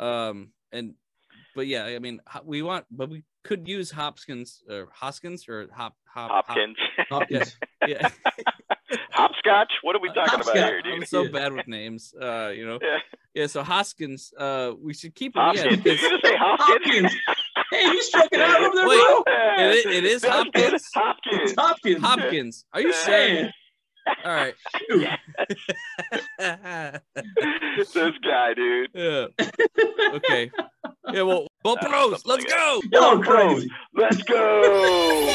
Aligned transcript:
Um, 0.00 0.50
and 0.72 0.94
but 1.54 1.66
yeah, 1.66 1.84
I 1.84 1.98
mean, 1.98 2.20
we 2.44 2.62
want, 2.62 2.86
but 2.90 3.10
we 3.10 3.22
could 3.44 3.68
use 3.68 3.90
Hopkins 3.90 4.62
or 4.68 4.88
Hoskins 4.94 5.48
or 5.48 5.68
Hop 5.74 5.94
Hop 6.14 6.30
Hop- 6.30 6.46
Hopkins, 6.48 6.76
Hopkins. 7.10 7.56
yeah, 7.86 8.08
hopscotch. 9.12 9.72
What 9.82 9.96
are 9.96 10.00
we 10.00 10.08
talking 10.08 10.34
about 10.40 10.46
Hopscotch. 10.46 10.84
here, 10.84 10.94
I'm 10.94 11.04
so 11.04 11.28
bad 11.28 11.52
with 11.52 11.68
names. 11.68 12.14
Uh, 12.20 12.52
you 12.54 12.66
know, 12.66 12.78
Yeah. 12.82 12.98
yeah. 13.34 13.46
So 13.46 13.62
Hoskins, 13.62 14.32
uh, 14.38 14.72
we 14.80 14.94
should 14.94 15.14
keep 15.14 15.36
him. 15.36 15.42
Yeah, 15.54 15.62
Hopkins. 15.62 15.76
Did 15.76 15.84
because 15.84 16.02
you 16.02 16.10
just 16.10 16.24
say 16.24 16.36
Hopkins? 16.36 16.86
Hopkins. 16.86 17.14
Hey, 17.70 17.84
you 17.84 18.02
struck 18.02 18.28
it 18.32 18.40
out 18.40 18.60
over 18.62 18.74
there, 18.76 18.88
Wait. 18.88 19.00
bro. 19.04 19.22
Yeah. 19.26 19.70
It 19.72 19.86
it 19.86 20.04
is 20.04 20.24
Hopkins? 20.24 20.88
Hopkins. 20.94 21.54
Hopkins. 21.56 22.02
Hopkins. 22.02 22.64
Are 22.72 22.80
you 22.80 22.92
sure? 22.92 23.50
Hey, 24.10 24.22
All 24.24 24.32
right. 24.34 24.54
dude. 24.88 25.08
this 27.94 28.14
guy, 28.24 28.54
dude. 28.54 28.90
yeah. 28.94 29.26
Okay. 30.14 30.50
Yeah. 31.12 31.22
Well, 31.22 31.46
Bo 31.62 31.74
Uh, 31.74 31.88
Pros, 31.88 32.26
let's 32.26 32.44
go. 32.44 32.80
Y'all 32.92 33.18
Go. 33.18 33.60
Let's 33.94 34.22
go. 34.22 35.30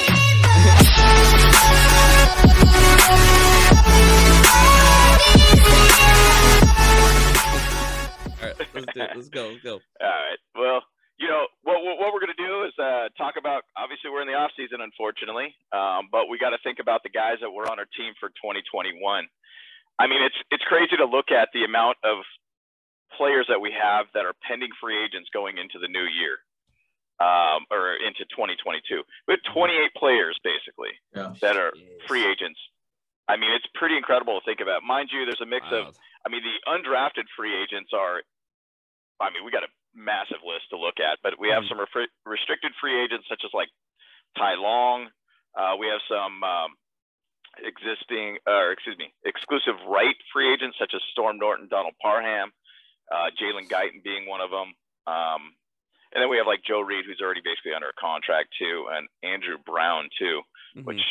All 7.15 8.51
right. 8.51 8.55
Let's 8.73 8.85
do 8.93 9.01
it. 9.01 9.09
Let's 9.15 9.29
go. 9.29 9.47
Let's 9.49 9.63
go. 9.63 9.73
All 9.73 10.07
right. 10.07 10.37
Well, 10.55 10.81
you 11.19 11.27
know 11.27 11.45
what 11.63 11.81
what, 11.83 11.97
what 11.99 12.13
we're 12.13 12.19
going 12.19 12.35
to 12.35 12.43
do 12.45 12.63
is 12.65 12.73
uh, 12.79 13.07
talk 13.17 13.35
about. 13.39 13.63
Obviously, 14.05 14.13
we're 14.13 14.21
in 14.21 14.27
the 14.29 14.37
off 14.37 14.51
season, 14.55 14.81
unfortunately, 14.81 15.55
um, 15.73 16.09
but 16.11 16.29
we 16.29 16.37
got 16.37 16.51
to 16.51 16.61
think 16.63 16.77
about 16.79 17.01
the 17.01 17.09
guys 17.09 17.37
that 17.41 17.49
were 17.49 17.65
on 17.69 17.79
our 17.79 17.89
team 17.97 18.13
for 18.19 18.29
2021. 18.37 19.01
I 19.97 20.05
mean, 20.07 20.21
it's 20.21 20.35
it's 20.51 20.63
crazy 20.65 20.95
to 20.97 21.05
look 21.05 21.31
at 21.31 21.49
the 21.53 21.63
amount 21.65 21.97
of 22.03 22.21
players 23.17 23.47
that 23.49 23.59
we 23.61 23.71
have 23.73 24.05
that 24.13 24.25
are 24.25 24.33
pending 24.45 24.69
free 24.81 25.01
agents 25.03 25.29
going 25.33 25.57
into 25.57 25.79
the 25.79 25.87
new 25.87 26.05
year, 26.05 26.37
um, 27.17 27.65
or 27.71 27.95
into 27.97 28.25
2022. 28.29 29.01
We 29.27 29.33
have 29.33 29.41
28 29.53 29.93
players 29.97 30.37
basically 30.43 30.93
Yeah. 31.15 31.33
that 31.41 31.57
are 31.57 31.73
free 32.07 32.25
agents. 32.29 32.59
I 33.27 33.37
mean, 33.37 33.49
it's 33.57 33.65
pretty 33.73 33.97
incredible 33.97 34.37
to 34.39 34.45
think 34.45 34.59
about. 34.61 34.83
Mind 34.83 35.09
you, 35.11 35.25
there's 35.25 35.41
a 35.41 35.49
mix 35.49 35.65
of 35.71 35.97
I 36.25 36.29
mean, 36.29 36.41
the 36.45 36.57
undrafted 36.69 37.25
free 37.37 37.53
agents 37.53 37.91
are, 37.93 38.21
I 39.21 39.29
mean, 39.29 39.45
we 39.45 39.51
got 39.51 39.63
a 39.63 39.69
massive 39.93 40.41
list 40.43 40.69
to 40.71 40.77
look 40.77 40.99
at, 40.99 41.19
but 41.23 41.37
we 41.39 41.49
have 41.49 41.63
Mhm. 41.63 41.69
some 41.69 41.77
refri- 41.77 42.09
restricted 42.25 42.73
free 42.81 42.99
agents 42.99 43.27
such 43.29 43.43
as 43.45 43.53
like 43.53 43.69
Ty 44.37 44.55
Long. 44.55 45.07
Uh, 45.57 45.75
we 45.79 45.87
have 45.87 46.01
some 46.09 46.43
um, 46.43 46.71
existing, 47.63 48.37
or 48.45 48.71
excuse 48.71 48.97
me, 48.97 49.13
exclusive 49.23 49.75
right 49.87 50.15
free 50.33 50.51
agents 50.53 50.77
such 50.79 50.91
as 50.93 51.01
Storm 51.11 51.37
Norton, 51.37 51.67
Donald 51.69 51.93
Parham, 52.01 52.51
uh, 53.11 53.29
Jalen 53.39 53.69
Guyton 53.69 54.03
being 54.03 54.27
one 54.27 54.41
of 54.41 54.49
them. 54.51 54.73
Um, 55.07 55.55
and 56.13 56.21
then 56.21 56.29
we 56.29 56.37
have 56.37 56.47
like 56.47 56.63
Joe 56.67 56.81
Reed, 56.81 57.05
who's 57.05 57.21
already 57.21 57.41
basically 57.43 57.73
under 57.73 57.89
a 57.89 57.99
contract 58.01 58.49
too, 58.59 58.87
and 58.91 59.07
Andrew 59.23 59.57
Brown 59.65 60.09
too 60.19 60.41
Mhm. 60.75 60.83
which 60.83 61.01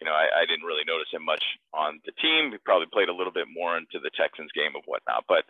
you 0.00 0.04
know 0.06 0.12
I, 0.12 0.42
I 0.42 0.46
didn't 0.46 0.66
really 0.66 0.84
notice 0.86 1.08
him 1.10 1.24
much 1.24 1.42
on 1.72 2.00
the 2.04 2.12
team. 2.20 2.52
He 2.52 2.58
probably 2.58 2.86
played 2.92 3.08
a 3.08 3.14
little 3.14 3.32
bit 3.32 3.46
more 3.50 3.76
into 3.76 3.98
the 3.98 4.10
Texans 4.10 4.52
game 4.52 4.76
of 4.76 4.82
whatnot. 4.84 5.24
But 5.28 5.44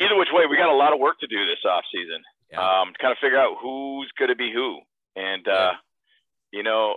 either 0.00 0.14
which 0.16 0.28
way, 0.32 0.46
we 0.46 0.56
got 0.56 0.68
a 0.70 0.74
lot 0.76 0.92
of 0.92 1.00
work 1.00 1.18
to 1.20 1.26
do 1.26 1.44
this 1.46 1.58
offseason 1.64 2.22
Yeah. 2.52 2.62
um, 2.62 2.92
to 2.92 2.98
kind 2.98 3.12
of 3.12 3.18
figure 3.18 3.38
out 3.38 3.58
who's 3.60 4.10
going 4.18 4.28
to 4.30 4.36
be 4.36 4.52
who. 4.52 4.80
And 5.16 5.46
uh, 5.48 5.74
you 6.52 6.62
know, 6.62 6.96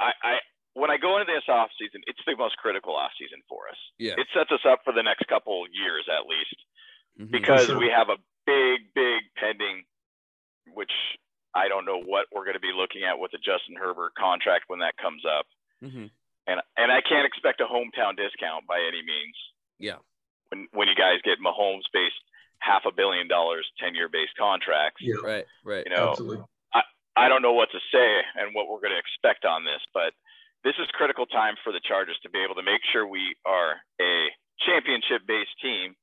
I, 0.00 0.10
I 0.22 0.34
when 0.74 0.90
I 0.90 0.98
go 0.98 1.18
into 1.18 1.32
this 1.32 1.44
offseason, 1.48 2.04
it's 2.06 2.20
the 2.26 2.36
most 2.36 2.56
critical 2.58 2.94
offseason 2.94 3.40
for 3.48 3.68
us. 3.70 3.78
yeah. 3.98 4.12
It 4.18 4.26
sets 4.34 4.52
us 4.52 4.60
up 4.68 4.80
for 4.84 4.92
the 4.92 5.02
next 5.02 5.26
couple 5.28 5.64
years 5.72 6.04
at 6.08 6.26
least 6.28 6.60
Mhm. 7.18 7.30
because 7.32 7.66
sure. 7.66 7.78
we 7.78 7.88
have 7.88 8.10
a 8.10 8.18
big, 8.44 8.92
big 8.94 9.22
pending, 9.36 9.84
which 10.74 10.92
I 11.54 11.68
don't 11.68 11.86
know 11.86 11.98
what 12.02 12.26
we're 12.30 12.44
going 12.44 12.60
to 12.60 12.60
be 12.60 12.72
looking 12.76 13.04
at 13.04 13.18
with 13.18 13.30
the 13.32 13.38
Justin 13.38 13.76
Herbert 13.76 14.12
contract 14.14 14.64
when 14.68 14.80
that 14.80 14.96
comes 14.98 15.24
up, 15.24 15.46
Mhm. 15.82 16.10
and 16.46 16.60
and 16.76 16.92
I 16.92 17.00
can't 17.00 17.24
expect 17.26 17.62
a 17.62 17.66
hometown 17.66 18.16
discount 18.16 18.66
by 18.66 18.78
any 18.80 19.00
means. 19.02 19.36
Yeah. 19.78 19.98
When 20.50 20.68
when 20.72 20.88
you 20.88 20.94
guys 20.94 21.22
get 21.24 21.38
Mahomes 21.40 21.88
based 21.92 22.20
half 22.58 22.84
a 22.84 22.92
billion 22.92 23.28
dollars, 23.28 23.66
ten 23.78 23.94
year 23.94 24.08
based 24.10 24.36
contracts, 24.36 25.00
Yeah. 25.00 25.16
Right. 25.24 25.46
Right. 25.64 25.84
you 25.86 25.94
know, 25.96 26.10
Absolutely. 26.10 26.44
I 27.16 27.28
don't 27.28 27.40
know 27.42 27.52
what 27.52 27.70
to 27.72 27.80
say 27.92 28.20
and 28.36 28.54
what 28.54 28.68
we're 28.68 28.80
going 28.80 28.92
to 28.92 29.00
expect 29.00 29.44
on 29.44 29.64
this, 29.64 29.80
but 29.94 30.12
this 30.64 30.74
is 30.78 30.86
critical 30.92 31.24
time 31.26 31.54
for 31.64 31.72
the 31.72 31.80
Chargers 31.80 32.18
to 32.22 32.30
be 32.30 32.38
able 32.44 32.54
to 32.56 32.62
make 32.62 32.80
sure 32.92 33.06
we 33.06 33.34
are 33.46 33.80
a 34.00 34.28
championship 34.66 35.26
based 35.26 35.56
team. 35.62 35.96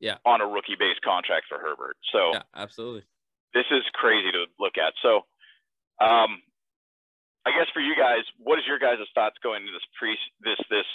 Yeah. 0.00 0.18
On 0.24 0.40
a 0.40 0.46
rookie 0.46 0.76
based 0.78 1.02
contract 1.02 1.46
for 1.48 1.58
Herbert. 1.58 1.96
So 2.12 2.30
Yeah. 2.34 2.42
Absolutely. 2.54 3.02
this 3.54 3.66
is 3.72 3.82
crazy 3.94 4.30
to 4.30 4.46
look 4.60 4.78
at. 4.78 4.94
So, 5.02 5.26
um, 5.98 6.38
I 7.44 7.50
guess 7.50 7.66
for 7.74 7.80
you 7.80 7.96
guys, 7.96 8.22
what 8.38 8.60
is 8.60 8.66
your 8.66 8.78
guys' 8.78 9.02
thoughts 9.14 9.38
going 9.42 9.62
into 9.62 9.72
this 9.72 9.82
pre 9.98 10.14
this 10.44 10.60
this 10.70 10.86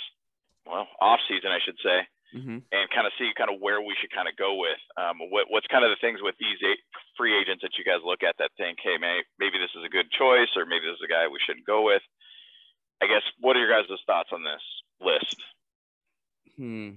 well 0.65 0.87
off 1.01 1.19
season, 1.27 1.51
I 1.51 1.59
should 1.65 1.75
say, 1.83 2.07
hmm 2.31 2.59
and 2.71 2.89
kind 2.95 3.05
of 3.05 3.11
see 3.19 3.31
kind 3.35 3.49
of 3.51 3.59
where 3.59 3.81
we 3.81 3.95
should 3.99 4.11
kind 4.15 4.29
of 4.29 4.37
go 4.37 4.55
with 4.55 4.79
um, 4.95 5.19
what 5.33 5.47
what's 5.49 5.67
kind 5.67 5.83
of 5.83 5.89
the 5.91 5.99
things 5.99 6.21
with 6.21 6.35
these 6.39 6.59
eight 6.63 6.79
free 7.17 7.37
agents 7.39 7.61
that 7.61 7.77
you 7.77 7.83
guys 7.83 8.01
look 8.05 8.23
at 8.23 8.35
that 8.39 8.51
think, 8.57 8.79
hey, 8.83 8.97
may, 8.99 9.21
maybe 9.39 9.57
this 9.57 9.71
is 9.77 9.83
a 9.85 9.89
good 9.89 10.09
choice, 10.11 10.49
or 10.55 10.65
maybe 10.65 10.85
this 10.85 10.95
is 10.95 11.05
a 11.05 11.11
guy 11.11 11.27
we 11.27 11.39
shouldn't 11.45 11.65
go 11.65 11.83
with. 11.85 12.01
I 13.01 13.07
guess 13.07 13.23
what 13.39 13.55
are 13.55 13.59
your 13.59 13.69
guys' 13.69 13.89
thoughts 14.05 14.29
on 14.31 14.43
this 14.43 14.61
list? 15.01 15.35
Hmm. 16.57 16.89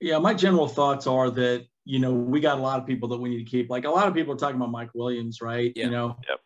Yeah, 0.00 0.18
my 0.18 0.34
general 0.34 0.68
thoughts 0.68 1.06
are 1.06 1.30
that 1.30 1.66
you 1.84 1.98
know 1.98 2.12
we 2.12 2.40
got 2.40 2.58
a 2.58 2.60
lot 2.60 2.80
of 2.80 2.86
people 2.86 3.08
that 3.10 3.18
we 3.18 3.30
need 3.30 3.44
to 3.44 3.50
keep. 3.50 3.70
Like 3.70 3.84
a 3.84 3.90
lot 3.90 4.08
of 4.08 4.14
people 4.14 4.34
are 4.34 4.36
talking 4.36 4.56
about 4.56 4.70
Mike 4.70 4.90
Williams, 4.94 5.40
right? 5.40 5.72
Yeah. 5.74 5.86
You 5.86 5.90
know, 5.90 6.18
Yep. 6.28 6.40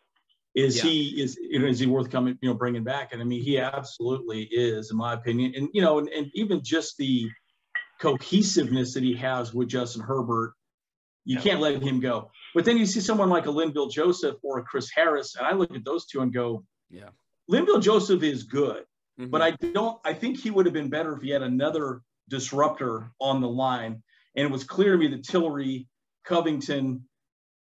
is 0.55 0.77
Yeah. 0.77 0.83
he 0.83 1.21
is 1.21 1.37
you 1.41 1.59
know 1.59 1.67
is 1.67 1.79
he 1.79 1.87
worth 1.87 2.09
coming 2.09 2.37
you 2.41 2.49
know 2.49 2.55
bringing 2.55 2.83
back? 2.83 3.11
And 3.11 3.21
I 3.21 3.25
mean 3.25 3.41
he 3.41 3.57
absolutely 3.59 4.43
is, 4.43 4.91
in 4.91 4.97
my 4.97 5.13
opinion. 5.13 5.53
And 5.55 5.69
you 5.73 5.81
know, 5.81 5.99
and, 5.99 6.07
and 6.09 6.31
even 6.33 6.63
just 6.63 6.97
the 6.97 7.29
cohesiveness 7.99 8.93
that 8.93 9.03
he 9.03 9.15
has 9.15 9.53
with 9.53 9.67
Justin 9.67 10.01
Herbert, 10.01 10.53
you 11.29 11.35
Yeah. 11.35 11.41
can't 11.43 11.61
let 11.61 11.79
him 11.83 11.99
go. 11.99 12.31
But 12.55 12.65
then 12.65 12.75
you 12.79 12.87
see 12.87 12.99
someone 13.01 13.29
like 13.29 13.45
a 13.45 13.49
Linval 13.49 13.91
Joseph 13.91 14.37
or 14.41 14.57
a 14.57 14.63
Chris 14.63 14.89
Harris, 14.89 15.35
and 15.35 15.45
I 15.45 15.53
look 15.53 15.75
at 15.75 15.85
those 15.85 16.07
two 16.07 16.21
and 16.21 16.33
go, 16.33 16.65
Yeah. 16.89 17.09
Linval 17.51 17.81
Joseph 17.83 18.23
is 18.23 18.43
good. 18.43 18.83
Mhm. 19.19 19.29
But 19.29 19.41
I 19.43 19.51
don't. 19.51 19.99
I 20.03 20.13
think 20.15 20.39
he 20.39 20.49
would 20.49 20.65
have 20.65 20.73
been 20.73 20.89
better 20.89 21.15
if 21.15 21.21
he 21.21 21.29
had 21.29 21.43
another 21.43 22.01
disruptor 22.29 23.11
on 23.21 23.41
the 23.41 23.47
line. 23.47 24.01
And 24.35 24.45
it 24.47 24.51
was 24.51 24.63
clear 24.63 24.93
to 24.93 24.97
me 24.97 25.07
that 25.09 25.23
Tillery, 25.23 25.87
Covington, 26.23 27.07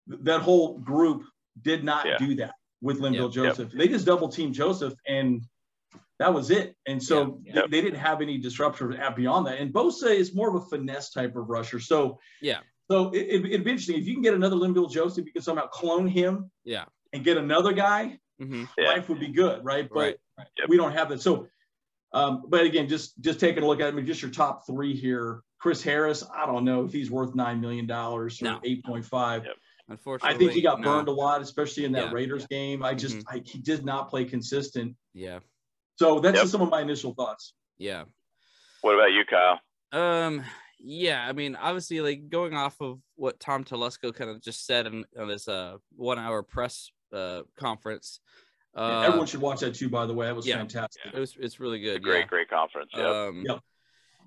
that 0.08 0.42
whole 0.42 0.78
group 0.80 1.24
did 1.62 1.84
not 1.84 2.06
Yeah. 2.06 2.18
do 2.18 2.36
that 2.36 2.54
with 2.82 3.00
Linval 3.02 3.14
Yep, 3.14 3.22
yep. 3.24 3.32
Joseph. 3.32 3.72
They 3.74 3.88
just 3.90 4.06
double 4.06 4.30
teamed 4.30 4.54
Joseph, 4.54 4.94
and 5.08 5.42
that 6.20 6.34
was 6.34 6.52
it. 6.52 6.76
And 6.86 7.04
so 7.04 7.42
Yeah, 7.44 7.54
they- 7.54 7.60
yep. 7.62 7.70
they 7.72 7.82
didn't 7.82 8.00
have 8.00 8.22
any 8.22 8.38
disruptor 8.38 8.88
beyond 9.16 9.48
that. 9.48 9.58
And 9.60 9.74
Bosa 9.74 10.10
is 10.16 10.34
more 10.34 10.56
of 10.56 10.64
a 10.64 10.66
finesse 10.70 11.12
type 11.12 11.36
of 11.36 11.50
rusher. 11.50 11.80
So 11.82 12.20
Yeah. 12.42 12.62
So 12.90 13.10
it, 13.12 13.18
it, 13.20 13.46
it'd 13.46 13.64
be 13.64 13.72
interesting 13.72 13.98
if 13.98 14.08
you 14.08 14.14
can 14.14 14.24
get 14.24 14.34
another 14.34 14.56
Linval 14.56 14.90
Joseph, 14.90 15.26
you 15.26 15.34
can 15.34 15.42
somehow 15.42 15.68
clone 15.68 16.08
him 16.08 16.50
Yeah. 16.64 16.86
and 17.14 17.24
get 17.24 17.38
another 17.38 17.74
guy 17.74 18.20
hmm 18.40 18.66
Yeah. 18.78 18.90
life 18.90 19.10
would 19.10 19.20
be 19.20 19.30
good, 19.30 19.64
right? 19.66 19.88
But 19.90 20.18
Right. 20.38 20.48
Yep. 20.60 20.70
we 20.70 20.78
don't 20.78 20.92
have 20.94 21.10
that. 21.10 21.22
So, 21.22 21.48
um, 22.14 22.44
but 22.48 22.64
again, 22.66 22.88
just 22.88 23.20
just 23.20 23.40
taking 23.40 23.64
a 23.64 23.68
look 23.68 23.80
at 23.82 23.88
I 23.88 23.92
mean, 23.92 24.06
just 24.06 24.22
your 24.22 24.32
top 24.32 24.66
three 24.68 24.94
here. 24.96 25.42
Chris 25.60 25.82
Harris, 25.82 26.24
I 26.34 26.46
don't 26.46 26.64
know 26.64 26.86
if 26.86 26.94
he's 26.94 27.10
worth 27.10 27.34
nine 27.34 27.60
million 27.60 27.88
dollars 27.88 28.40
or 28.42 28.46
No. 28.46 28.60
eight 28.64 28.86
point 28.86 29.04
five. 29.06 29.44
Yep. 29.46 29.56
Unfortunately, 29.90 30.36
I 30.36 30.38
think 30.38 30.52
he 30.52 30.62
got 30.62 30.80
no. 30.80 30.88
burned 30.94 31.08
a 31.08 31.12
lot, 31.12 31.42
especially 31.42 31.86
in 31.86 31.94
that 31.94 32.06
Yeah. 32.08 32.12
Raiders 32.14 32.46
game. 32.48 32.84
I 32.84 32.94
just 32.94 33.18
Mhm. 33.18 33.24
I, 33.28 33.42
he 33.44 33.58
did 33.58 33.84
not 33.84 34.10
play 34.10 34.26
consistent. 34.26 34.96
Yeah. 35.16 35.40
So 35.96 36.20
that's 36.20 36.36
Yep. 36.36 36.44
just 36.44 36.52
some 36.52 36.62
of 36.62 36.70
my 36.70 36.82
initial 36.82 37.14
thoughts. 37.16 37.54
Yeah. 37.80 38.04
What 38.82 38.94
about 38.94 39.12
you, 39.12 39.24
Kyle? 39.26 39.60
Um, 39.92 40.44
yeah, 40.80 41.26
I 41.28 41.34
mean, 41.34 41.56
obviously, 41.56 42.02
like 42.02 42.30
going 42.30 42.54
off 42.54 42.80
of 42.82 43.00
what 43.16 43.40
Tom 43.40 43.64
Telesco 43.64 44.14
kind 44.14 44.30
of 44.30 44.42
just 44.42 44.66
said 44.66 44.88
in, 44.88 45.06
on 45.20 45.28
this 45.28 45.48
uh 45.48 45.78
one 45.96 46.20
hour 46.20 46.44
press 46.44 46.92
uh 47.14 47.42
conference. 47.58 48.20
Uh, 48.76 49.02
Everyone 49.08 49.26
should 49.26 49.42
watch 49.42 49.62
that 49.62 49.74
too. 49.74 49.90
By 49.90 50.06
the 50.06 50.14
way, 50.14 50.28
that 50.28 50.36
was 50.36 50.46
yeah. 50.46 50.58
fantastic. 50.58 51.02
it 51.14 51.20
was 51.20 51.36
it's 51.40 51.60
really 51.60 51.80
good. 51.80 52.04
Great, 52.04 52.20
yeah. 52.20 52.26
great 52.26 52.50
conference. 52.50 52.92
Yep. 52.96 53.06
Um, 53.06 53.44
Yep. 53.46 53.60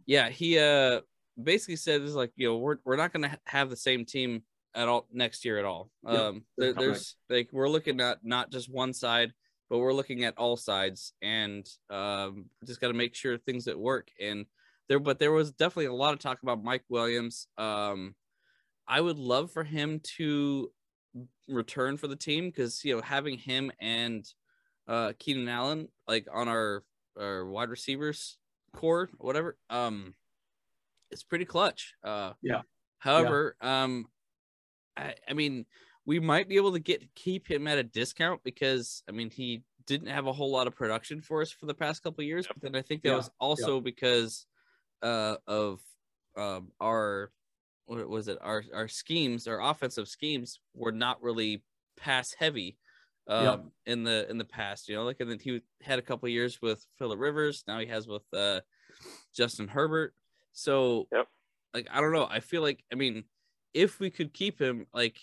yeah, 0.06 0.28
he 0.28 0.58
uh 0.58 1.00
basically 1.40 1.76
said 1.76 2.00
is 2.02 2.14
like 2.14 2.32
you 2.36 2.48
know 2.48 2.58
we're 2.58 2.78
we're 2.84 2.96
not 2.96 3.12
gonna 3.12 3.38
have 3.44 3.70
the 3.70 3.76
same 3.76 4.04
team 4.04 4.42
at 4.74 4.88
all 4.88 5.06
next 5.12 5.44
year 5.44 5.58
at 5.58 5.64
all. 5.64 5.90
Yep, 6.04 6.20
Um, 6.20 6.44
there, 6.56 6.72
that's 6.72 6.84
there's 6.84 7.16
like 7.28 7.48
we're 7.52 7.68
looking 7.68 8.00
at 8.00 8.18
not 8.24 8.50
just 8.50 8.68
one 8.68 8.92
side, 8.92 9.32
but 9.68 9.78
we're 9.78 9.92
looking 9.92 10.24
at 10.24 10.36
all 10.36 10.56
sides, 10.56 11.12
and 11.22 11.66
um, 11.90 12.46
just 12.66 12.80
got 12.80 12.88
to 12.88 12.94
make 12.94 13.14
sure 13.14 13.38
things 13.38 13.66
that 13.66 13.78
work. 13.78 14.08
And 14.20 14.46
there, 14.90 14.98
but 14.98 15.18
there 15.18 15.32
was 15.32 15.52
definitely 15.52 15.86
a 15.86 15.94
lot 15.94 16.12
of 16.12 16.18
talk 16.18 16.42
about 16.42 16.62
Mike 16.62 16.84
Williams. 16.90 17.46
Um, 17.56 18.14
I 18.86 19.00
would 19.00 19.18
love 19.18 19.50
for 19.50 19.64
him 19.64 20.00
to 20.16 20.70
return 21.48 21.96
for 21.96 22.08
the 22.08 22.16
team 22.16 22.46
because 22.46 22.84
you 22.84 22.94
know 22.94 23.02
having 23.02 23.36
him 23.36 23.72
and 23.80 24.24
uh 24.86 25.12
Keenan 25.18 25.48
Allen 25.48 25.88
like 26.06 26.28
on 26.32 26.46
our 26.46 26.84
our 27.18 27.44
wide 27.44 27.68
receivers 27.68 28.38
core 28.72 29.10
whatever 29.18 29.56
um 29.68 30.14
it's 31.10 31.24
pretty 31.24 31.44
clutch 31.44 31.94
uh 32.04 32.34
Yeah. 32.40 32.62
However, 33.00 33.56
yeah. 33.62 33.82
um, 33.82 34.06
I, 34.96 35.14
I 35.28 35.32
mean, 35.32 35.66
we 36.06 36.20
might 36.20 36.48
be 36.48 36.56
able 36.56 36.72
to 36.72 36.78
get 36.78 37.02
keep 37.14 37.50
him 37.50 37.66
at 37.66 37.78
a 37.78 37.82
discount 37.82 38.42
because 38.44 39.02
I 39.08 39.12
mean 39.12 39.30
he 39.30 39.62
didn't 39.86 40.08
have 40.08 40.26
a 40.26 40.32
whole 40.32 40.52
lot 40.52 40.66
of 40.66 40.76
production 40.76 41.20
for 41.20 41.42
us 41.42 41.50
for 41.50 41.66
the 41.66 41.74
past 41.74 42.02
couple 42.02 42.22
years. 42.22 42.46
But 42.46 42.60
then 42.60 42.76
I 42.76 42.82
think 42.82 43.02
that 43.02 43.10
yeah. 43.10 43.16
was 43.16 43.30
also 43.40 43.76
yeah. 43.76 43.82
because 43.82 44.46
uh, 45.02 45.36
of 45.46 45.80
um, 46.36 46.72
our 46.80 47.30
what 47.86 48.08
was 48.08 48.28
it 48.28 48.38
our 48.40 48.62
our 48.72 48.86
schemes 48.86 49.48
our 49.48 49.60
offensive 49.60 50.06
schemes 50.06 50.60
were 50.74 50.92
not 50.92 51.20
really 51.22 51.64
pass 51.96 52.32
heavy 52.38 52.78
um, 53.30 53.44
yep. 53.44 53.64
in 53.86 54.04
the 54.04 54.28
in 54.28 54.38
the 54.38 54.44
past. 54.44 54.88
You 54.88 54.96
know, 54.96 55.04
like 55.04 55.20
and 55.20 55.30
then 55.30 55.38
he 55.38 55.62
had 55.82 55.98
a 55.98 56.02
couple 56.02 56.28
years 56.28 56.60
with 56.60 56.84
Philip 56.98 57.18
Rivers. 57.18 57.64
Now 57.66 57.78
he 57.78 57.86
has 57.86 58.06
with 58.06 58.22
uh, 58.32 58.60
Justin 59.34 59.68
Herbert. 59.68 60.14
So, 60.52 61.06
yep. 61.12 61.28
like 61.72 61.88
I 61.92 62.00
don't 62.00 62.12
know. 62.12 62.26
I 62.28 62.40
feel 62.40 62.62
like 62.62 62.82
I 62.92 62.96
mean, 62.96 63.24
if 63.72 64.00
we 64.00 64.10
could 64.10 64.34
keep 64.34 64.60
him, 64.60 64.86
like 64.92 65.18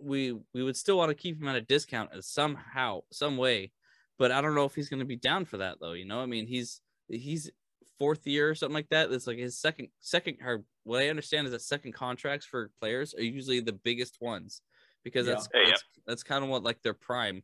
we 0.00 0.38
we 0.54 0.62
would 0.62 0.76
still 0.76 0.96
want 0.96 1.10
to 1.10 1.14
keep 1.14 1.40
him 1.40 1.48
at 1.48 1.56
a 1.56 1.60
discount 1.60 2.10
as 2.16 2.26
somehow 2.26 3.00
some 3.12 3.36
way. 3.36 3.72
But 4.18 4.32
I 4.32 4.40
don't 4.40 4.54
know 4.54 4.64
if 4.64 4.74
he's 4.74 4.88
going 4.88 5.00
to 5.00 5.06
be 5.06 5.16
down 5.16 5.44
for 5.44 5.58
that 5.58 5.78
though. 5.80 5.92
You 5.92 6.04
know, 6.04 6.20
I 6.20 6.26
mean, 6.26 6.46
he's 6.46 6.80
he's 7.08 7.50
fourth 7.98 8.26
year 8.26 8.50
or 8.50 8.54
something 8.54 8.74
like 8.74 8.88
that. 8.90 9.10
It's 9.10 9.26
like 9.26 9.38
his 9.38 9.58
second 9.58 9.88
second 10.00 10.38
or 10.44 10.64
what 10.84 11.02
I 11.02 11.08
understand 11.08 11.46
is 11.46 11.52
that 11.52 11.62
second 11.62 11.92
contracts 11.92 12.46
for 12.46 12.70
players 12.80 13.14
are 13.14 13.22
usually 13.22 13.60
the 13.60 13.72
biggest 13.72 14.18
ones 14.20 14.62
because 15.04 15.26
yeah. 15.26 15.34
that's, 15.34 15.48
that's, 15.52 15.84
that's 16.06 16.22
kind 16.22 16.44
of 16.44 16.50
what 16.50 16.62
like 16.62 16.82
their 16.82 16.94
prime. 16.94 17.42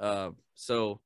Uh, 0.00 0.30
so 0.54 1.00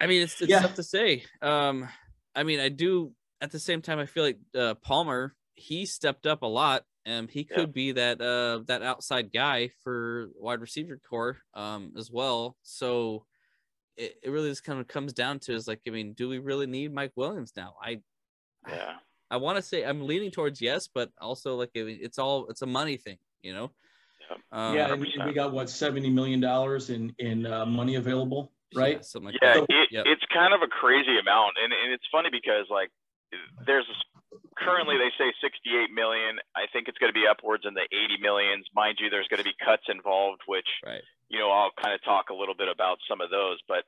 I 0.00 0.06
mean 0.06 0.22
it's 0.22 0.40
it's 0.40 0.50
yeah. 0.50 0.60
tough 0.60 0.74
to 0.74 0.82
say. 0.82 1.24
Um 1.42 1.88
I 2.34 2.42
mean 2.42 2.60
I 2.60 2.68
do 2.68 3.12
at 3.40 3.50
the 3.50 3.58
same 3.58 3.82
time 3.82 3.98
I 3.98 4.06
feel 4.06 4.24
like 4.24 4.38
uh, 4.56 4.74
Palmer 4.74 5.34
he 5.54 5.86
stepped 5.86 6.26
up 6.26 6.42
a 6.42 6.46
lot 6.46 6.84
and 7.04 7.30
he 7.30 7.44
could 7.44 7.58
yeah. 7.58 7.66
be 7.66 7.92
that 7.92 8.20
uh 8.20 8.64
that 8.66 8.82
outside 8.82 9.32
guy 9.32 9.70
for 9.82 10.30
wide 10.36 10.60
receiver 10.60 11.00
core 11.08 11.38
um 11.54 11.92
as 11.96 12.10
well. 12.10 12.56
So 12.62 13.24
it, 13.98 14.14
it 14.22 14.30
really 14.30 14.48
just 14.48 14.64
kind 14.64 14.80
of 14.80 14.86
comes 14.86 15.12
down 15.12 15.40
to 15.40 15.54
is 15.54 15.68
like, 15.68 15.80
I 15.86 15.90
mean, 15.90 16.12
do 16.12 16.28
we 16.28 16.38
really 16.38 16.66
need 16.66 16.94
Mike 16.94 17.12
Williams 17.16 17.52
now? 17.56 17.74
I, 17.82 18.00
yeah, 18.68 18.94
I, 19.30 19.34
I 19.34 19.36
want 19.38 19.56
to 19.56 19.62
say 19.62 19.84
I'm 19.84 20.06
leaning 20.06 20.30
towards 20.30 20.60
yes, 20.60 20.88
but 20.92 21.10
also 21.20 21.56
like 21.56 21.70
it, 21.74 21.86
it's 22.00 22.18
all 22.18 22.46
it's 22.46 22.62
a 22.62 22.66
money 22.66 22.96
thing, 22.96 23.18
you 23.42 23.52
know. 23.52 23.70
Um, 24.52 24.76
yeah, 24.76 24.94
we 24.94 25.32
got 25.32 25.52
what 25.52 25.68
seventy 25.70 26.10
million 26.10 26.40
dollars 26.40 26.90
in 26.90 27.14
in 27.18 27.46
uh, 27.46 27.66
money 27.66 27.96
available, 27.96 28.52
right? 28.74 28.96
Yeah, 28.96 29.02
something 29.02 29.32
like 29.32 29.40
yeah, 29.42 29.54
that. 29.54 29.66
It, 29.68 29.88
yep. 29.90 30.04
it's 30.06 30.22
kind 30.32 30.54
of 30.54 30.60
a 30.62 30.68
crazy 30.68 31.18
amount, 31.18 31.56
and, 31.62 31.72
and 31.72 31.92
it's 31.92 32.04
funny 32.12 32.28
because 32.30 32.66
like 32.70 32.90
there's 33.66 33.86
currently 34.56 34.96
they 34.96 35.10
say 35.16 35.32
68 35.40 35.92
million. 35.94 36.38
I 36.56 36.66
think 36.72 36.88
it's 36.88 36.98
going 36.98 37.12
to 37.12 37.18
be 37.18 37.26
upwards 37.28 37.64
in 37.66 37.74
the 37.74 37.86
80 37.92 38.20
millions. 38.20 38.66
Mind 38.74 38.98
you, 39.00 39.08
there's 39.10 39.28
going 39.28 39.38
to 39.38 39.48
be 39.48 39.56
cuts 39.64 39.84
involved, 39.88 40.42
which 40.46 40.68
right. 40.84 41.02
You 41.28 41.38
know 41.38 41.50
I'll 41.50 41.74
kind 41.76 41.94
of 41.94 42.02
talk 42.04 42.30
a 42.30 42.36
little 42.36 42.54
bit 42.54 42.68
about 42.68 42.98
some 43.08 43.20
of 43.20 43.30
those. 43.30 43.58
But 43.68 43.84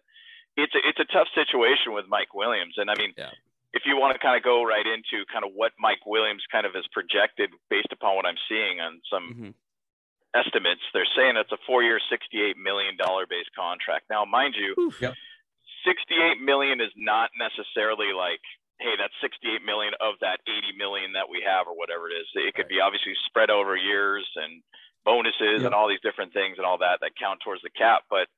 it's 0.56 0.74
a, 0.74 0.80
it's 0.84 1.00
a 1.00 1.08
tough 1.12 1.28
situation 1.34 1.92
with 1.92 2.06
Mike 2.08 2.34
Williams, 2.34 2.74
and 2.76 2.90
I 2.90 2.94
mean, 2.96 3.12
yeah. 3.16 3.34
if 3.72 3.82
you 3.84 3.96
want 3.96 4.14
to 4.14 4.20
kind 4.20 4.36
of 4.36 4.42
go 4.42 4.64
right 4.64 4.86
into 4.86 5.24
kind 5.32 5.44
of 5.44 5.52
what 5.54 5.72
Mike 5.78 6.04
Williams 6.06 6.44
kind 6.50 6.66
of 6.66 6.76
is 6.76 6.86
projected 6.92 7.50
based 7.68 7.92
upon 7.92 8.16
what 8.16 8.26
I'm 8.26 8.40
seeing 8.48 8.80
on 8.80 9.00
some 9.08 9.26
mm-hmm. 9.30 9.52
estimates, 10.34 10.82
they're 10.92 11.08
saying 11.16 11.36
it's 11.36 11.52
a 11.52 11.60
four-year, 11.66 12.00
68 12.10 12.56
million 12.56 12.96
dollar 12.96 13.26
base 13.26 13.48
contract. 13.56 14.10
Now, 14.10 14.24
mind 14.24 14.54
you. 14.58 14.92
Yep. 15.00 15.14
68 15.80 16.44
million 16.44 16.76
is 16.76 16.92
not 16.92 17.32
necessarily 17.40 18.12
like 18.12 18.44
hey, 18.80 18.96
that's 18.96 19.12
68 19.20 19.60
million 19.60 19.92
of 20.00 20.16
that 20.24 20.40
80 20.48 20.72
million 20.80 21.12
that 21.12 21.28
we 21.28 21.44
have 21.44 21.68
or 21.68 21.76
whatever 21.76 22.08
it 22.08 22.16
is. 22.16 22.26
It 22.32 22.56
could 22.56 22.72
right. 22.72 22.80
be 22.80 22.80
obviously 22.80 23.12
spread 23.28 23.52
over 23.52 23.76
years 23.76 24.24
and 24.40 24.64
bonuses 25.04 25.62
yep. 25.62 25.66
and 25.66 25.74
all 25.74 25.88
these 25.88 26.02
different 26.02 26.32
things 26.32 26.56
and 26.58 26.66
all 26.66 26.78
that 26.78 27.00
that 27.00 27.16
count 27.18 27.40
towards 27.44 27.62
the 27.62 27.70
cap. 27.70 28.04
But 28.10 28.28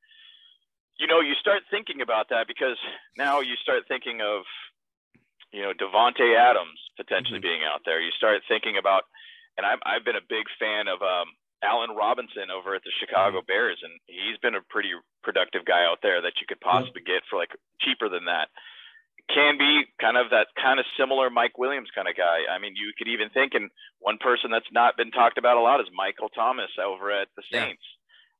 you 0.99 1.07
know, 1.07 1.21
you 1.21 1.35
start 1.41 1.63
thinking 1.71 2.01
about 2.01 2.29
that 2.31 2.47
because 2.47 2.77
now 3.17 3.41
you 3.41 3.57
start 3.57 3.85
thinking 3.89 4.21
of 4.21 4.45
you 5.53 5.63
know 5.63 5.73
Davante 5.73 6.37
Adams 6.37 6.79
potentially 6.97 7.39
mm-hmm. 7.39 7.49
being 7.49 7.63
out 7.65 7.83
there. 7.85 8.01
You 8.01 8.13
start 8.17 8.43
thinking 8.49 8.77
about, 8.79 9.05
and 9.57 9.67
I've 9.67 9.81
I've 9.85 10.05
been 10.05 10.17
a 10.17 10.29
big 10.29 10.47
fan 10.61 10.89
of 10.89 11.03
um, 11.03 11.35
Allen 11.63 11.97
Robinson 11.97 12.51
over 12.51 12.75
at 12.75 12.83
the 12.85 12.95
Chicago 12.99 13.41
mm-hmm. 13.41 13.51
Bears, 13.51 13.81
and 13.83 13.93
he's 14.07 14.39
been 14.39 14.55
a 14.55 14.65
pretty 14.69 14.93
productive 15.23 15.65
guy 15.65 15.85
out 15.85 15.99
there 16.03 16.23
that 16.23 16.39
you 16.41 16.47
could 16.47 16.61
possibly 16.61 17.03
get 17.03 17.23
for 17.31 17.39
like 17.39 17.55
cheaper 17.81 18.09
than 18.09 18.27
that 18.27 18.49
can 19.31 19.59
be 19.59 19.85
kind 20.01 20.17
of 20.17 20.31
that 20.31 20.49
kind 20.61 20.81
of 20.81 20.87
similar 20.99 21.31
Mike 21.31 21.59
Williams 21.59 21.89
kind 21.95 22.09
of 22.09 22.17
guy. 22.17 22.51
I 22.51 22.59
mean, 22.59 22.75
you 22.77 22.93
could 22.97 23.09
even 23.09 23.31
think, 23.31 23.55
and 23.55 23.71
one 24.01 24.19
person 24.19 24.51
that's 24.51 24.71
not 24.73 24.97
been 24.97 25.11
talked 25.11 25.39
about 25.39 25.57
a 25.57 25.61
lot 25.61 25.81
is 25.81 25.87
Michael 25.95 26.29
Thomas 26.29 26.71
over 26.79 27.11
at 27.11 27.29
the 27.37 27.43
Saints. 27.51 27.83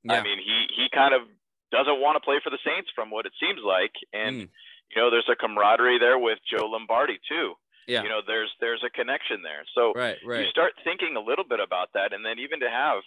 Yeah. 0.05 0.13
Yeah. 0.15 0.21
I 0.21 0.23
mean, 0.25 0.39
he 0.39 0.67
he 0.75 0.87
kind 0.93 1.15
of 1.15 1.23
doesn't 1.71 2.01
want 2.01 2.17
to 2.17 2.21
play 2.21 2.41
for 2.43 2.51
the 2.51 2.59
Saints 2.67 2.91
from 2.95 3.11
what 3.11 3.27
it 3.27 3.33
seems 3.39 3.61
like, 3.65 3.95
and 4.13 4.43
mm. 4.43 4.49
you 4.91 4.97
know, 5.01 5.11
there's 5.11 5.31
a 5.31 5.37
camaraderie 5.37 5.99
there 5.99 6.19
with 6.19 6.39
Joe 6.51 6.67
Lombardi 6.67 7.19
too. 7.29 7.55
Yeah. 7.87 8.03
You 8.03 8.09
know, 8.09 8.21
there's 8.27 8.51
there's 8.61 8.83
a 8.87 8.91
connection 8.91 9.43
there. 9.43 9.65
So 9.75 9.93
right, 9.95 10.19
right. 10.25 10.45
you 10.45 10.51
start 10.51 10.73
thinking 10.85 11.17
a 11.17 11.21
little 11.21 11.45
bit 11.45 11.61
about 11.61 11.91
that, 11.95 12.13
and 12.13 12.25
then 12.25 12.39
even 12.39 12.61
to 12.61 12.71
have, 12.71 13.03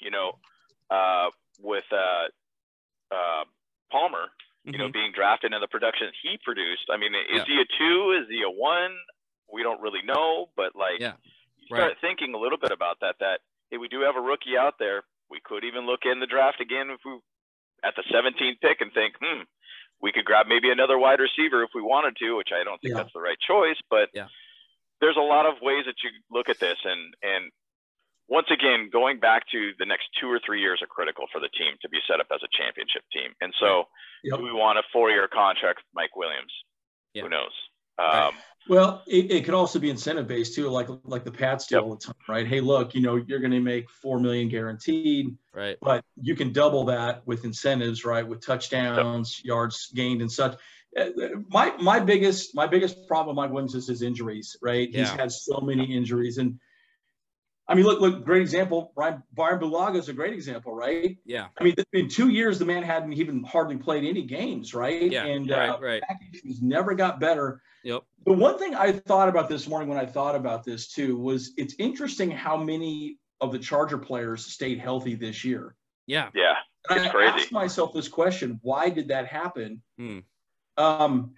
you 0.00 0.10
know, 0.10 0.38
uh, 0.90 1.28
with 1.60 1.84
uh, 1.92 2.28
uh, 3.14 3.44
Palmer, 3.90 4.28
you 4.64 4.78
know, 4.78 4.86
mm-hmm. 4.86 4.92
being 4.92 5.12
drafted 5.14 5.52
and 5.52 5.62
the 5.62 5.68
production 5.68 6.08
he 6.22 6.38
produced. 6.42 6.86
I 6.90 6.96
mean, 6.96 7.14
is 7.14 7.42
yeah. 7.42 7.44
he 7.46 7.56
a 7.60 7.66
two? 7.66 8.18
Is 8.22 8.26
he 8.30 8.42
a 8.42 8.50
one? 8.50 8.94
We 9.52 9.62
don't 9.62 9.80
really 9.80 10.02
know, 10.06 10.48
but 10.56 10.74
like, 10.74 11.00
yeah. 11.00 11.18
you 11.58 11.66
start 11.66 11.92
right. 11.92 12.00
thinking 12.00 12.34
a 12.34 12.38
little 12.38 12.58
bit 12.58 12.70
about 12.70 13.00
that. 13.00 13.16
That 13.20 13.40
hey, 13.70 13.78
we 13.78 13.88
do 13.88 14.00
have 14.02 14.16
a 14.16 14.22
rookie 14.22 14.56
out 14.58 14.78
there. 14.78 15.02
We 15.30 15.40
could 15.44 15.64
even 15.64 15.84
look 15.84 16.04
in 16.04 16.20
the 16.20 16.30
draft 16.30 16.60
again 16.60 16.90
if 16.90 17.00
we 17.04 17.18
at 17.82 17.94
the 17.96 18.06
17th 18.06 18.60
pick 18.62 18.80
and 18.80 18.92
think, 18.92 19.14
hmm, 19.20 19.42
we 20.00 20.12
could 20.12 20.24
grab 20.24 20.46
maybe 20.46 20.70
another 20.70 20.98
wide 20.98 21.18
receiver 21.18 21.62
if 21.62 21.70
we 21.74 21.82
wanted 21.82 22.16
to, 22.18 22.36
which 22.36 22.50
I 22.54 22.62
don't 22.64 22.78
think 22.80 22.94
yeah. 22.94 23.02
that's 23.02 23.14
the 23.14 23.20
right 23.20 23.38
choice. 23.38 23.78
But 23.90 24.10
yeah. 24.14 24.26
there's 25.00 25.18
a 25.18 25.24
lot 25.24 25.46
of 25.46 25.62
ways 25.62 25.84
that 25.86 25.98
you 26.02 26.10
look 26.30 26.48
at 26.48 26.58
this, 26.58 26.78
and 26.84 27.14
and 27.22 27.50
once 28.32 28.46
again, 28.50 28.88
going 28.90 29.20
back 29.20 29.44
to 29.52 29.72
the 29.78 29.84
next 29.84 30.04
two 30.18 30.26
or 30.26 30.40
three 30.44 30.58
years 30.58 30.80
are 30.80 30.86
critical 30.86 31.26
for 31.30 31.38
the 31.38 31.50
team 31.50 31.76
to 31.82 31.88
be 31.90 31.98
set 32.08 32.18
up 32.18 32.28
as 32.32 32.40
a 32.42 32.48
championship 32.56 33.02
team. 33.12 33.30
And 33.42 33.52
so, 33.60 33.84
yep. 34.24 34.38
do 34.38 34.44
we 34.44 34.52
want 34.52 34.78
a 34.78 34.82
four-year 34.90 35.28
contract 35.28 35.80
with 35.84 35.92
Mike 35.94 36.16
Williams? 36.16 36.50
Who 37.14 37.28
knows? 37.28 37.52
Um, 37.98 38.32
well, 38.70 39.02
it, 39.06 39.30
it, 39.30 39.44
could 39.44 39.52
also 39.52 39.78
be 39.78 39.90
incentive 39.90 40.26
based 40.26 40.54
too, 40.54 40.70
like 40.70 40.88
like 41.04 41.24
the 41.24 41.30
Pats 41.30 41.66
do 41.66 41.74
yep. 41.74 41.84
all 41.84 41.90
the 41.94 42.00
time, 42.00 42.14
right? 42.26 42.46
Hey, 42.46 42.62
look, 42.62 42.94
you 42.94 43.02
know, 43.02 43.16
you're 43.16 43.38
going 43.38 43.52
to 43.52 43.60
make 43.60 43.90
four 43.90 44.18
million 44.18 44.48
guaranteed, 44.48 45.36
right? 45.52 45.76
But 45.82 46.02
you 46.18 46.34
can 46.34 46.54
double 46.54 46.86
that 46.86 47.26
with 47.26 47.44
incentives, 47.44 48.06
right? 48.06 48.26
With 48.26 48.44
touchdowns, 48.44 49.40
yep. 49.40 49.46
yards 49.46 49.90
gained, 49.94 50.22
and 50.22 50.32
such. 50.32 50.56
Uh, 50.98 51.08
my 51.50 51.74
my 51.82 52.00
biggest 52.00 52.54
my 52.54 52.66
biggest 52.66 53.06
problem, 53.06 53.36
with 53.36 53.44
Mike 53.44 53.52
Williams, 53.52 53.74
is 53.74 53.86
his 53.86 54.00
injuries, 54.00 54.56
right? 54.62 54.90
Yeah. 54.90 55.00
He's 55.00 55.10
had 55.10 55.30
so 55.30 55.60
many 55.60 55.94
injuries, 55.94 56.38
and 56.38 56.58
I 57.68 57.74
mean, 57.74 57.84
look, 57.84 58.00
look, 58.00 58.24
great 58.24 58.42
example. 58.42 58.92
Bryan, 58.94 59.22
Bryan 59.32 59.60
Bulaga 59.60 59.96
is 59.96 60.08
a 60.08 60.12
great 60.12 60.32
example, 60.32 60.74
right? 60.74 61.16
Yeah. 61.24 61.46
I 61.58 61.64
mean, 61.64 61.74
in 61.92 62.08
two 62.08 62.28
years, 62.28 62.58
the 62.58 62.64
man 62.64 62.82
hadn't 62.82 63.12
even 63.12 63.44
hardly 63.44 63.76
played 63.76 64.04
any 64.04 64.22
games, 64.22 64.74
right? 64.74 65.10
Yeah. 65.10 65.24
And 65.24 65.48
right, 65.48 65.68
uh, 65.68 65.78
right. 65.80 66.02
He's 66.42 66.60
never 66.60 66.94
got 66.94 67.20
better. 67.20 67.62
Yep. 67.84 68.02
The 68.26 68.32
one 68.32 68.58
thing 68.58 68.74
I 68.74 68.92
thought 68.92 69.28
about 69.28 69.48
this 69.48 69.68
morning 69.68 69.88
when 69.88 69.98
I 69.98 70.06
thought 70.06 70.34
about 70.34 70.64
this 70.64 70.88
too 70.88 71.16
was 71.16 71.52
it's 71.56 71.74
interesting 71.78 72.30
how 72.30 72.56
many 72.56 73.18
of 73.40 73.52
the 73.52 73.58
Charger 73.58 73.98
players 73.98 74.44
stayed 74.44 74.78
healthy 74.78 75.14
this 75.14 75.44
year. 75.44 75.74
Yeah. 76.06 76.28
Yeah. 76.34 76.54
It's 76.90 77.06
I 77.06 77.08
crazy. 77.10 77.32
asked 77.32 77.52
myself 77.52 77.92
this 77.92 78.08
question: 78.08 78.58
Why 78.62 78.90
did 78.90 79.08
that 79.08 79.26
happen? 79.26 79.82
Hmm. 79.98 80.18
Um, 80.76 81.34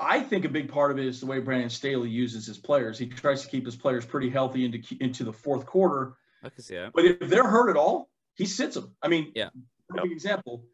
I 0.00 0.20
think 0.20 0.44
a 0.44 0.48
big 0.48 0.70
part 0.70 0.90
of 0.90 0.98
it 0.98 1.06
is 1.06 1.20
the 1.20 1.26
way 1.26 1.40
Brandon 1.40 1.70
Staley 1.70 2.08
uses 2.08 2.46
his 2.46 2.58
players. 2.58 2.98
He 2.98 3.06
tries 3.06 3.42
to 3.42 3.48
keep 3.48 3.66
his 3.66 3.76
players 3.76 4.06
pretty 4.06 4.30
healthy 4.30 4.64
into 4.64 4.80
into 5.00 5.24
the 5.24 5.32
fourth 5.32 5.66
quarter. 5.66 6.14
I 6.42 6.50
can 6.50 6.62
see 6.62 6.76
that. 6.76 6.92
But 6.94 7.04
if 7.04 7.18
they're 7.20 7.46
hurt 7.46 7.70
at 7.70 7.76
all, 7.76 8.08
he 8.36 8.46
sits 8.46 8.76
them. 8.76 8.94
I 9.02 9.08
mean, 9.08 9.32
yeah. 9.34 9.48
Yep. 9.94 10.04
example. 10.06 10.64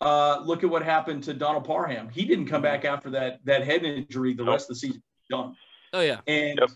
Uh, 0.00 0.40
look 0.44 0.64
at 0.64 0.70
what 0.70 0.82
happened 0.82 1.24
to 1.24 1.34
Donald 1.34 1.64
Parham. 1.64 2.10
He 2.10 2.24
didn't 2.24 2.46
come 2.46 2.60
back 2.60 2.84
after 2.84 3.10
that 3.10 3.40
that 3.44 3.64
head 3.64 3.84
injury 3.84 4.34
the 4.34 4.44
nope. 4.44 4.52
rest 4.52 4.70
of 4.70 4.76
the 4.76 4.80
season. 4.80 5.02
Done. 5.30 5.56
Oh 5.92 6.00
yeah. 6.00 6.20
And 6.26 6.58
yep. 6.60 6.70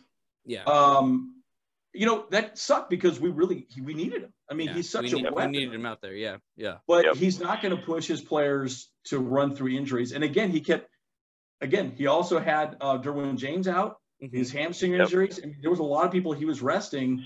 yeah. 0.46 0.62
Um, 0.64 1.34
you 1.92 2.06
know 2.06 2.26
that 2.30 2.56
sucked 2.56 2.88
because 2.88 3.20
we 3.20 3.28
really 3.28 3.66
we 3.82 3.92
needed 3.92 4.22
him. 4.22 4.32
I 4.50 4.54
mean, 4.54 4.68
yeah. 4.68 4.74
he's 4.74 4.88
such 4.88 5.02
we 5.02 5.12
a 5.12 5.16
need, 5.16 5.24
weapon. 5.24 5.50
We 5.50 5.58
needed 5.58 5.74
him 5.74 5.84
out 5.84 6.00
there. 6.00 6.14
Yeah, 6.14 6.36
yeah. 6.56 6.76
But 6.86 7.04
yep. 7.04 7.16
he's 7.16 7.40
not 7.40 7.60
going 7.60 7.76
to 7.76 7.82
push 7.82 8.06
his 8.06 8.22
players 8.22 8.88
to 9.06 9.18
run 9.18 9.54
through 9.54 9.76
injuries. 9.76 10.12
And 10.12 10.24
again, 10.24 10.50
he 10.50 10.60
kept 10.60 10.88
again, 11.60 11.92
he 11.96 12.06
also 12.06 12.38
had 12.38 12.76
uh, 12.80 12.98
Derwin 12.98 13.36
James 13.36 13.68
out, 13.68 13.98
mm-hmm. 14.22 14.36
his 14.36 14.52
hamstring 14.52 14.92
yep. 14.92 15.02
injuries. 15.02 15.40
I 15.42 15.46
mean, 15.46 15.58
there 15.60 15.70
was 15.70 15.80
a 15.80 15.84
lot 15.84 16.06
of 16.06 16.12
people 16.12 16.32
he 16.32 16.44
was 16.44 16.62
resting, 16.62 17.24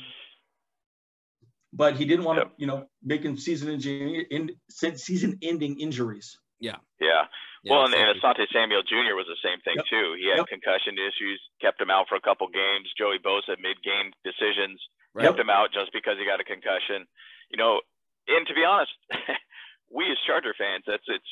but 1.73 1.97
he 1.97 2.05
didn't 2.05 2.25
want 2.25 2.39
yep. 2.39 2.49
to, 2.49 2.53
you 2.59 2.67
know, 2.67 2.87
making 3.03 3.37
season 3.37 3.71
ending 3.71 4.25
in, 4.31 4.51
season 4.69 5.39
ending 5.43 5.81
injuries. 5.81 6.39
Yeah. 6.61 6.77
Yeah. 7.01 7.27
yeah 7.65 7.73
well, 7.73 7.85
and, 7.87 7.95
and 7.95 8.21
Asante 8.21 8.47
Samuel 8.53 8.83
Jr. 8.83 9.17
was 9.19 9.27
the 9.27 9.41
same 9.43 9.59
thing 9.65 9.75
yep. 9.77 9.87
too. 9.91 10.15
He 10.19 10.29
had 10.31 10.39
yep. 10.39 10.47
concussion 10.47 10.95
issues, 10.95 11.41
kept 11.61 11.81
him 11.81 11.91
out 11.91 12.07
for 12.09 12.17
a 12.17 12.21
couple 12.21 12.47
games. 12.49 12.93
Joey 12.97 13.19
Bosa 13.19 13.59
mid-game 13.59 14.13
decisions 14.25 14.81
right. 15.15 15.27
kept 15.27 15.39
him 15.39 15.51
out 15.51 15.73
just 15.73 15.93
because 15.93 16.17
he 16.19 16.25
got 16.25 16.41
a 16.41 16.45
concussion. 16.45 17.07
You 17.51 17.59
know, 17.59 17.81
and 18.29 18.47
to 18.47 18.55
be 18.55 18.65
honest, 18.65 18.93
we 19.91 20.07
as 20.11 20.19
Charger 20.27 20.55
fans, 20.57 20.85
that's 20.87 21.05
it's. 21.09 21.27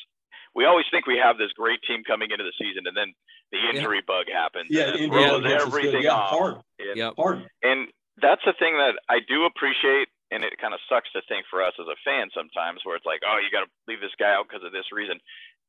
We 0.53 0.65
always 0.65 0.85
think 0.91 1.07
we 1.07 1.17
have 1.17 1.37
this 1.37 1.51
great 1.55 1.79
team 1.87 2.03
coming 2.03 2.31
into 2.31 2.43
the 2.43 2.53
season, 2.59 2.83
and 2.85 2.95
then 2.95 3.13
the 3.51 3.59
injury 3.71 4.03
yeah. 4.03 4.11
bug 4.11 4.25
happens. 4.27 4.67
Yeah, 4.69 4.91
and 4.91 4.99
it 4.99 5.07
throws 5.07 5.45
everything 5.47 6.03
yeah, 6.03 6.15
off. 6.15 6.29
Hard. 6.29 6.55
And, 6.79 6.95
yeah, 6.95 7.11
hard. 7.15 7.47
And 7.63 7.87
that's 8.21 8.43
the 8.45 8.53
thing 8.59 8.75
that 8.75 8.99
I 9.07 9.19
do 9.23 9.45
appreciate, 9.47 10.11
and 10.29 10.43
it 10.43 10.59
kind 10.59 10.73
of 10.73 10.79
sucks 10.91 11.11
to 11.13 11.21
think 11.27 11.47
for 11.49 11.63
us 11.63 11.73
as 11.79 11.87
a 11.87 11.95
fan 12.03 12.27
sometimes, 12.35 12.83
where 12.83 12.95
it's 12.95 13.07
like, 13.07 13.21
oh, 13.23 13.39
you 13.39 13.47
got 13.47 13.63
to 13.63 13.71
leave 13.87 14.03
this 14.03 14.15
guy 14.19 14.35
out 14.35 14.47
because 14.47 14.63
of 14.63 14.75
this 14.75 14.91
reason. 14.91 15.19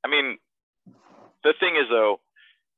I 0.02 0.08
mean, 0.10 0.38
the 1.46 1.54
thing 1.58 1.78
is 1.78 1.86
though, 1.90 2.18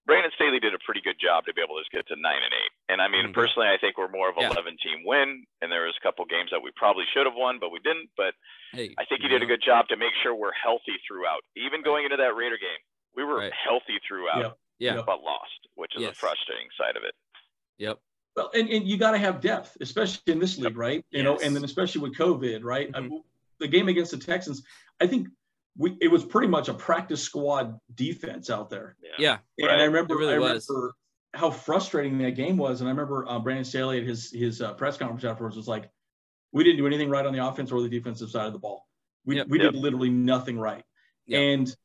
Brandon 0.07 0.31
Staley 0.37 0.61
did 0.61 0.77
a 0.77 0.83
pretty 0.85 1.01
good 1.01 1.17
job 1.17 1.49
to 1.49 1.55
be 1.57 1.65
able 1.65 1.81
to 1.81 1.85
get 1.89 2.05
to 2.13 2.17
nine 2.21 2.45
and 2.45 2.53
eight. 2.53 2.73
And 2.93 3.01
I 3.01 3.09
mean, 3.09 3.33
mm-hmm. 3.33 3.41
personally, 3.41 3.73
I 3.73 3.81
think 3.81 3.97
we're 3.97 4.13
more 4.13 4.29
of 4.29 4.37
a 4.37 4.45
yeah. 4.45 4.53
11 4.53 4.77
team 4.85 5.01
win. 5.05 5.49
And 5.65 5.73
there 5.73 5.89
was 5.89 5.97
a 5.97 6.05
couple 6.05 6.29
games 6.29 6.53
that 6.53 6.61
we 6.61 6.69
probably 6.77 7.09
should 7.17 7.25
have 7.25 7.37
won, 7.37 7.57
but 7.57 7.73
we 7.73 7.81
didn't. 7.81 8.13
But 8.17 8.37
hey, 8.77 8.93
I 9.01 9.09
think 9.09 9.25
he 9.25 9.29
did 9.29 9.41
know. 9.41 9.49
a 9.49 9.51
good 9.57 9.65
job 9.65 9.89
to 9.89 9.97
make 9.97 10.13
sure 10.23 10.37
we're 10.37 10.53
healthy 10.53 11.01
throughout. 11.09 11.41
Even 11.57 11.81
going 11.81 12.05
into 12.05 12.21
that 12.21 12.37
Raider 12.37 12.61
game, 12.61 12.83
we 13.17 13.25
were 13.25 13.49
right. 13.49 13.53
healthy 13.57 13.97
throughout, 14.05 14.61
yeah. 14.79 15.01
but 15.01 15.25
lost, 15.25 15.61
which 15.75 15.97
is 15.97 16.03
yes. 16.03 16.13
a 16.13 16.15
frustrating 16.15 16.69
side 16.77 17.01
of 17.01 17.03
it. 17.09 17.17
Yep. 17.79 17.99
Well, 18.37 18.51
and, 18.53 18.69
and 18.69 18.87
you 18.87 18.99
got 18.99 19.13
to 19.13 19.19
have 19.19 19.41
depth, 19.41 19.77
especially 19.81 20.33
in 20.33 20.39
this 20.39 20.59
league, 20.59 20.77
right? 20.77 21.05
You 21.11 21.23
yes. 21.23 21.25
know, 21.25 21.39
and 21.41 21.55
then 21.57 21.65
especially 21.65 22.03
with 22.03 22.17
COVID, 22.17 22.65
right? 22.65 22.91
Mm-hmm. 22.93 23.17
the 23.61 23.69
game 23.69 23.89
against 23.89 24.11
the 24.11 24.19
Texans, 24.19 24.63
I 25.01 25.07
think 25.07 25.29
we 25.77 25.97
it 26.01 26.09
was 26.09 26.25
pretty 26.25 26.49
much 26.49 26.69
a 26.69 26.75
practice 26.75 27.23
squad 27.23 27.79
defense 27.95 28.51
out 28.51 28.71
there. 28.71 28.97
Yeah, 29.19 29.39
and 29.59 29.69
right. 29.69 29.81
I 29.81 29.85
remember 29.85 30.17
really 30.17 30.33
I 30.33 30.37
remember 30.37 30.55
was. 30.55 30.93
how 31.35 31.51
frustrating 31.51 32.19
that 32.19 32.33
game 32.33 32.57
was, 32.57 32.81
and 32.81 32.89
I 32.89 32.93
remember 32.93 33.27
uh, 33.29 33.39
Brandon 33.39 33.65
Staley 33.65 33.99
at 33.99 34.05
his 34.05 34.31
his 34.33 34.61
uh, 34.61 34.75
press 34.75 34.97
conference 34.97 35.25
afterwards 35.25 35.57
was 35.57 35.69
like, 35.69 35.91
"We 36.53 36.65
didn't 36.65 36.79
do 36.79 36.87
anything 36.87 37.11
right 37.11 37.27
on 37.27 37.33
the 37.33 37.45
offense 37.45 37.73
or 37.73 37.83
the 37.83 37.89
defensive 37.89 38.31
side 38.31 38.47
of 38.47 38.53
the 38.53 38.59
ball. 38.59 38.87
We 39.25 39.37
yep. 39.37 39.49
we 39.49 39.61
yep. 39.61 39.73
did 39.73 39.81
literally 39.81 40.11
nothing 40.11 40.59
right." 40.59 40.85
Yep. 41.27 41.41
And 41.41 41.77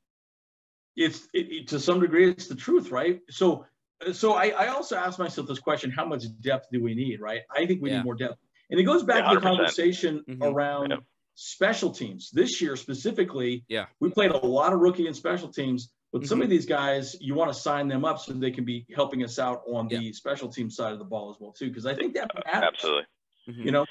it's 0.95 1.27
it, 1.33 1.51
it, 1.51 1.67
to 1.69 1.79
some 1.79 1.99
degree 1.99 2.29
it's 2.29 2.47
the 2.47 2.55
truth, 2.55 2.91
right? 2.91 3.21
So 3.29 3.65
so 4.13 4.33
I, 4.33 4.49
I 4.49 4.67
also 4.67 4.95
asked 4.95 5.17
myself 5.17 5.47
this 5.47 5.59
question: 5.59 5.89
How 5.89 6.05
much 6.05 6.25
depth 6.41 6.67
do 6.71 6.83
we 6.83 6.93
need? 6.93 7.21
Right? 7.21 7.41
I 7.55 7.65
think 7.65 7.81
we 7.81 7.89
yeah. 7.89 7.97
need 7.97 8.05
more 8.05 8.15
depth, 8.15 8.37
and 8.69 8.79
it 8.79 8.83
goes 8.83 9.03
back 9.03 9.23
yeah, 9.23 9.29
to 9.29 9.35
the 9.35 9.41
conversation 9.41 10.23
mm-hmm. 10.29 10.43
around 10.43 10.93
special 11.39 11.91
teams. 11.91 12.29
This 12.31 12.61
year 12.61 12.75
specifically, 12.75 13.63
yeah, 13.67 13.85
we 13.99 14.09
played 14.09 14.31
a 14.31 14.45
lot 14.45 14.73
of 14.73 14.79
rookie 14.79 15.07
and 15.07 15.15
special 15.15 15.47
teams. 15.47 15.91
But 16.11 16.21
mm-hmm. 16.21 16.27
some 16.27 16.41
of 16.41 16.49
these 16.49 16.65
guys, 16.65 17.15
you 17.21 17.35
want 17.35 17.53
to 17.53 17.59
sign 17.59 17.87
them 17.87 18.03
up 18.03 18.19
so 18.19 18.33
they 18.33 18.51
can 18.51 18.65
be 18.65 18.85
helping 18.95 19.23
us 19.23 19.37
out 19.37 19.61
on 19.67 19.89
yeah. 19.89 19.99
the 19.99 20.13
special 20.13 20.49
team 20.49 20.69
side 20.69 20.91
of 20.91 20.99
the 20.99 21.05
ball 21.05 21.29
as 21.29 21.37
well 21.39 21.51
too, 21.51 21.67
because 21.67 21.85
I 21.85 21.93
think 21.93 22.15
that 22.15 22.29
matters. 22.33 22.69
Absolutely. 22.73 23.03
Mm-hmm. 23.47 23.61
You 23.61 23.71
know, 23.71 23.85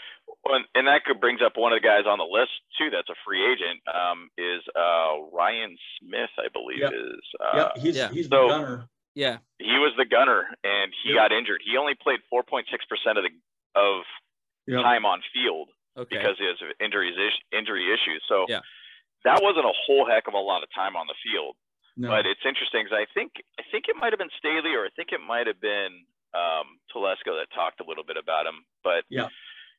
well, 0.44 0.60
and 0.74 0.86
that 0.86 1.04
could 1.06 1.20
brings 1.20 1.40
up 1.44 1.52
one 1.56 1.72
of 1.72 1.80
the 1.80 1.86
guys 1.86 2.04
on 2.06 2.18
the 2.18 2.24
list 2.24 2.50
too. 2.76 2.90
That's 2.90 3.08
a 3.08 3.18
free 3.24 3.42
agent. 3.44 3.80
Um, 3.88 4.28
is 4.36 4.62
uh, 4.76 5.24
Ryan 5.32 5.76
Smith, 5.98 6.30
I 6.38 6.48
believe, 6.52 6.80
yep. 6.80 6.92
is. 6.92 7.22
Uh, 7.40 7.56
yep, 7.56 7.78
he's 7.78 7.96
yeah. 7.96 8.10
he's 8.10 8.28
so, 8.28 8.42
the 8.42 8.48
gunner. 8.48 8.88
Yeah, 9.14 9.38
he 9.58 9.78
was 9.78 9.94
the 9.96 10.04
gunner, 10.04 10.44
and 10.62 10.92
he 11.02 11.10
yep. 11.10 11.30
got 11.30 11.32
injured. 11.32 11.62
He 11.64 11.76
only 11.78 11.94
played 11.94 12.20
4.6 12.32 12.66
percent 12.88 13.18
of 13.18 13.24
the 13.24 13.32
of 13.80 14.04
yep. 14.66 14.82
time 14.82 15.06
on 15.06 15.22
field 15.32 15.70
okay. 15.98 16.16
because 16.16 16.38
he 16.38 16.46
has 16.46 16.56
injuries 16.78 17.18
injury 17.50 17.90
issues. 17.90 18.22
So 18.28 18.46
yeah. 18.48 18.62
that 19.24 19.42
wasn't 19.42 19.66
a 19.66 19.74
whole 19.86 20.06
heck 20.06 20.28
of 20.28 20.34
a 20.34 20.40
lot 20.40 20.62
of 20.62 20.68
time 20.70 20.94
on 20.94 21.06
the 21.10 21.18
field. 21.20 21.56
No. 21.98 22.14
But 22.14 22.30
it's 22.30 22.46
interesting 22.46 22.86
because 22.86 22.94
I 22.94 23.10
think 23.10 23.42
I 23.58 23.66
think 23.74 23.90
it 23.90 23.98
might 23.98 24.14
have 24.14 24.22
been 24.22 24.32
Staley 24.38 24.78
or 24.78 24.86
I 24.86 24.92
think 24.94 25.10
it 25.10 25.18
might 25.18 25.50
have 25.50 25.58
been 25.58 26.06
um, 26.30 26.78
Telesco 26.94 27.34
that 27.34 27.50
talked 27.50 27.82
a 27.82 27.88
little 27.88 28.06
bit 28.06 28.14
about 28.14 28.46
him. 28.46 28.62
But 28.86 29.02
yeah, 29.10 29.26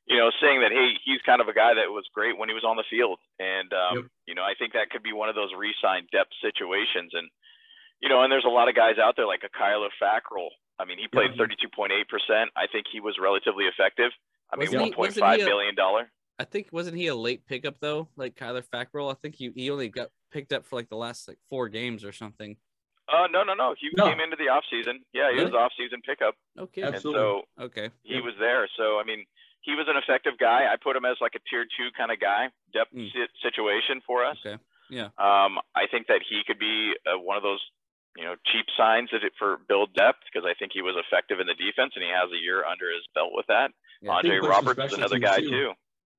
you 0.09 0.17
know, 0.17 0.27
saying 0.41 0.59
that 0.61 0.75
hey, 0.75 0.97
he's 1.05 1.21
kind 1.23 1.39
of 1.39 1.47
a 1.47 1.55
guy 1.55 1.77
that 1.77 1.93
was 1.93 2.03
great 2.11 2.37
when 2.37 2.49
he 2.49 2.57
was 2.57 2.65
on 2.65 2.75
the 2.75 2.87
field, 2.89 3.23
and 3.39 3.71
um, 3.71 3.95
yep. 3.95 4.05
you 4.27 4.35
know, 4.35 4.43
I 4.43 4.57
think 4.57 4.73
that 4.73 4.89
could 4.89 5.05
be 5.05 5.13
one 5.13 5.29
of 5.29 5.35
those 5.39 5.53
re-sign 5.55 6.11
depth 6.11 6.33
situations. 6.41 7.13
And 7.13 7.29
you 8.01 8.09
know, 8.09 8.25
and 8.25 8.31
there's 8.31 8.47
a 8.47 8.51
lot 8.51 8.67
of 8.67 8.75
guys 8.75 8.97
out 8.97 9.15
there 9.15 9.29
like 9.29 9.45
a 9.45 9.53
Kyler 9.53 9.93
Fackrell. 9.95 10.51
I 10.79 10.83
mean, 10.83 10.97
he 10.97 11.07
played 11.07 11.39
32.8 11.39 11.91
percent. 12.09 12.49
I 12.57 12.65
think 12.67 12.87
he 12.91 12.99
was 12.99 13.15
relatively 13.21 13.65
effective. 13.69 14.11
I 14.51 14.57
mean, 14.57 14.79
one 14.79 14.93
point 14.93 15.13
five 15.13 15.39
billion 15.39 15.75
dollar. 15.75 16.09
I 16.39 16.45
think 16.45 16.69
wasn't 16.71 16.95
he 16.95 17.07
a 17.07 17.15
late 17.15 17.45
pickup 17.45 17.75
though, 17.79 18.07
like 18.15 18.35
Kyler 18.35 18.63
Fackrell? 18.63 19.11
I 19.11 19.15
think 19.21 19.35
he, 19.35 19.51
he 19.55 19.69
only 19.69 19.89
got 19.89 20.09
picked 20.31 20.53
up 20.53 20.65
for 20.65 20.77
like 20.77 20.89
the 20.89 20.95
last 20.95 21.27
like 21.27 21.37
four 21.49 21.67
games 21.67 22.05
or 22.05 22.13
something. 22.13 22.55
Uh, 23.11 23.27
no, 23.31 23.43
no, 23.43 23.53
no. 23.53 23.75
He 23.79 23.89
no. 23.97 24.07
came 24.07 24.19
into 24.19 24.37
the 24.37 24.49
off 24.49 24.63
season. 24.69 25.01
Yeah, 25.13 25.29
he 25.31 25.37
really? 25.37 25.51
was 25.51 25.53
off 25.53 25.71
season 25.77 26.01
pickup. 26.05 26.35
Okay, 26.57 26.83
absolutely. 26.83 27.19
so 27.19 27.65
okay, 27.65 27.89
he 28.03 28.15
yeah. 28.15 28.21
was 28.21 28.33
there. 28.39 28.69
So 28.77 28.99
I 28.99 29.03
mean, 29.03 29.25
he 29.61 29.73
was 29.73 29.87
an 29.89 29.97
effective 29.97 30.39
guy. 30.39 30.71
I 30.71 30.75
put 30.81 30.95
him 30.95 31.05
as 31.05 31.17
like 31.19 31.33
a 31.35 31.43
tier 31.49 31.65
two 31.65 31.89
kind 31.97 32.11
of 32.11 32.19
guy, 32.19 32.47
depth 32.71 32.93
mm. 32.93 33.09
situation 33.43 34.01
for 34.05 34.23
us. 34.23 34.37
Okay, 34.45 34.61
yeah. 34.89 35.11
Um, 35.17 35.59
I 35.75 35.91
think 35.91 36.07
that 36.07 36.21
he 36.27 36.41
could 36.45 36.59
be 36.59 36.93
uh, 37.05 37.19
one 37.19 37.35
of 37.35 37.43
those 37.43 37.61
you 38.17 38.25
know, 38.25 38.35
cheap 38.45 38.65
signs 38.77 39.09
that 39.11 39.23
it 39.23 39.33
for 39.37 39.57
build 39.67 39.93
depth 39.93 40.19
because 40.31 40.47
I 40.49 40.53
think 40.57 40.71
he 40.73 40.81
was 40.81 40.95
effective 40.97 41.39
in 41.39 41.47
the 41.47 41.53
defense 41.53 41.93
and 41.95 42.03
he 42.03 42.09
has 42.09 42.29
a 42.31 42.41
year 42.41 42.65
under 42.65 42.85
his 42.91 43.05
belt 43.13 43.31
with 43.33 43.47
that. 43.47 43.71
Yeah, 44.01 44.11
Andre 44.11 44.39
Roberts 44.39 44.91
is 44.91 44.97
another 44.97 45.19
guy 45.19 45.39
too. 45.39 45.49
too. 45.49 45.71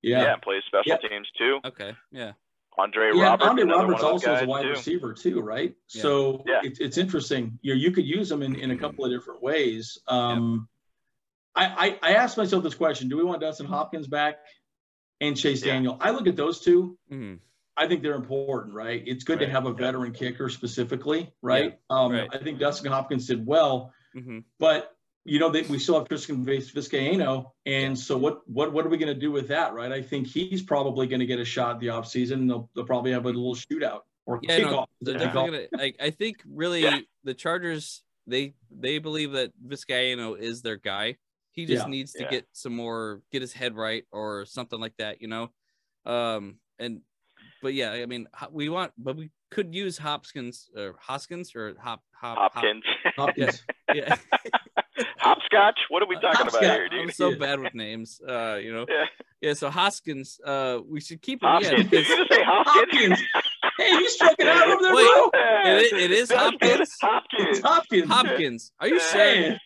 Yeah. 0.02 0.22
yeah, 0.22 0.36
plays 0.36 0.62
special 0.66 0.98
yeah. 1.02 1.08
teams 1.08 1.28
too. 1.36 1.60
Okay, 1.64 1.92
yeah. 2.10 2.32
Andre 2.78 3.10
yeah, 3.14 3.22
Roberts. 3.24 3.48
Andre 3.48 3.64
Roberts 3.64 4.02
also 4.02 4.34
is 4.34 4.42
a 4.42 4.46
wide 4.46 4.62
too. 4.62 4.70
receiver 4.70 5.12
too, 5.12 5.40
right? 5.40 5.74
Yeah. 5.92 6.02
So 6.02 6.44
yeah. 6.46 6.60
It, 6.62 6.78
it's 6.80 6.98
interesting. 6.98 7.58
You 7.62 7.74
know, 7.74 7.80
you 7.80 7.90
could 7.90 8.06
use 8.06 8.28
them 8.28 8.42
in, 8.42 8.54
in 8.54 8.70
a 8.70 8.76
couple 8.76 9.04
of 9.04 9.10
different 9.10 9.42
ways. 9.42 9.98
Um, 10.08 10.68
I, 11.54 11.98
I, 12.02 12.10
I 12.10 12.14
asked 12.14 12.36
myself 12.36 12.62
this 12.62 12.74
question: 12.74 13.08
Do 13.08 13.16
we 13.16 13.24
want 13.24 13.40
Dustin 13.40 13.66
Hopkins 13.66 14.06
back 14.06 14.36
and 15.20 15.36
Chase 15.36 15.62
Daniel? 15.62 15.98
I 16.00 16.10
look 16.10 16.26
at 16.26 16.36
those 16.36 16.60
2 16.60 16.98
mm-hmm. 17.12 17.34
I 17.80 17.88
think 17.88 18.02
they're 18.02 18.14
important, 18.14 18.74
right? 18.74 19.02
It's 19.06 19.24
good 19.24 19.40
right. 19.40 19.46
to 19.46 19.50
have 19.50 19.64
a 19.64 19.72
veteran 19.72 20.12
kicker 20.12 20.50
specifically, 20.50 21.32
right? 21.40 21.78
Yeah. 21.90 21.96
Um, 21.96 22.12
right. 22.12 22.28
I 22.30 22.36
think 22.36 22.58
Dustin 22.58 22.92
Hopkins 22.92 23.26
did 23.26 23.46
well, 23.46 23.94
mm-hmm. 24.14 24.40
but 24.58 24.94
you 25.24 25.38
know 25.38 25.48
that 25.48 25.66
we 25.70 25.78
still 25.78 25.98
have 25.98 26.06
Tristan 26.06 26.44
Vizcaino, 26.44 27.52
and 27.64 27.98
so 27.98 28.18
what 28.18 28.42
what 28.46 28.74
what 28.74 28.84
are 28.84 28.90
we 28.90 28.98
going 28.98 29.12
to 29.14 29.18
do 29.18 29.32
with 29.32 29.48
that, 29.48 29.72
right? 29.72 29.90
I 29.90 30.02
think 30.02 30.26
he's 30.26 30.60
probably 30.60 31.06
going 31.06 31.20
to 31.20 31.26
get 31.26 31.38
a 31.38 31.44
shot 31.44 31.80
the 31.80 31.86
offseason. 31.86 32.46
They'll 32.46 32.68
they'll 32.74 32.84
probably 32.84 33.12
have 33.12 33.24
a 33.24 33.28
little 33.28 33.54
shootout 33.54 34.00
or 34.26 34.40
yeah, 34.42 34.60
kickoff. 34.60 34.86
No, 35.00 35.32
gonna, 35.32 35.62
I, 35.78 35.94
I 35.98 36.10
think 36.10 36.42
really 36.46 36.82
yeah. 36.82 36.98
the 37.24 37.32
Chargers 37.32 38.02
they 38.26 38.52
they 38.70 38.98
believe 38.98 39.32
that 39.32 39.52
Vizcaino 39.66 40.38
is 40.38 40.60
their 40.60 40.76
guy. 40.76 41.16
He 41.52 41.64
just 41.64 41.86
yeah. 41.86 41.90
needs 41.90 42.12
to 42.12 42.26
get 42.26 42.46
some 42.52 42.76
more, 42.76 43.22
get 43.32 43.40
his 43.40 43.54
head 43.54 43.74
right 43.74 44.04
or 44.12 44.44
something 44.44 44.78
like 44.78 44.96
that, 44.98 45.20
you 45.20 45.28
know. 45.28 45.50
Um, 46.06 46.56
and 46.78 47.00
but 47.62 47.74
yeah, 47.74 47.92
I 47.92 48.06
mean, 48.06 48.26
we 48.50 48.68
want, 48.68 48.92
but 48.98 49.16
we 49.16 49.30
could 49.50 49.74
use 49.74 49.98
Hopkins 49.98 50.68
or 50.76 50.94
Hoskins 51.00 51.54
or 51.54 51.74
Hop, 51.80 52.02
Hop 52.20 52.52
Hopkins. 52.54 52.84
Hop, 53.04 53.14
Hopkins. 53.16 53.62
Yeah. 53.92 54.14
Hopscotch. 55.18 55.80
What 55.88 56.00
are 56.02 56.06
we 56.06 56.14
talking 56.14 56.30
Hopscotch. 56.32 56.62
about 56.62 56.74
here, 56.76 56.88
dude? 56.88 57.00
I'm 57.00 57.10
so 57.10 57.36
bad 57.36 57.58
with 57.58 57.74
names. 57.74 58.20
Uh, 58.26 58.56
you 58.62 58.72
know. 58.72 58.86
Yeah. 58.88 59.04
Yeah. 59.40 59.54
So 59.54 59.68
Hoskins. 59.68 60.38
Uh, 60.44 60.78
we 60.88 61.00
should 61.00 61.20
keep 61.20 61.42
him. 61.42 61.48
Hoskins. 61.48 61.84
Yeah. 61.84 61.88
Did 61.90 62.08
you 62.08 62.16
just 62.16 62.32
say 62.32 62.44
Hopkins? 62.44 62.92
Hopkins. 62.92 63.20
hey, 63.78 63.90
he's 63.98 64.16
checking 64.16 64.46
out 64.46 64.68
over 64.68 64.80
there, 64.82 64.94
Wait, 64.94 65.10
bro. 65.10 65.30
It, 65.64 65.92
it 65.92 66.10
is 66.12 66.30
Hopkins. 66.30 66.96
Hopkins. 67.00 67.48
It's 67.48 67.60
Hopkins. 67.60 68.08
Hopkins. 68.08 68.72
Are 68.78 68.86
you 68.86 69.00
sure? 69.00 69.56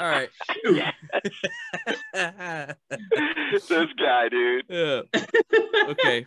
All 0.00 0.08
right. 0.08 0.28
this 3.52 3.68
guy, 3.98 4.28
dude. 4.28 4.64
Yeah. 4.68 5.02
Okay. 5.88 6.26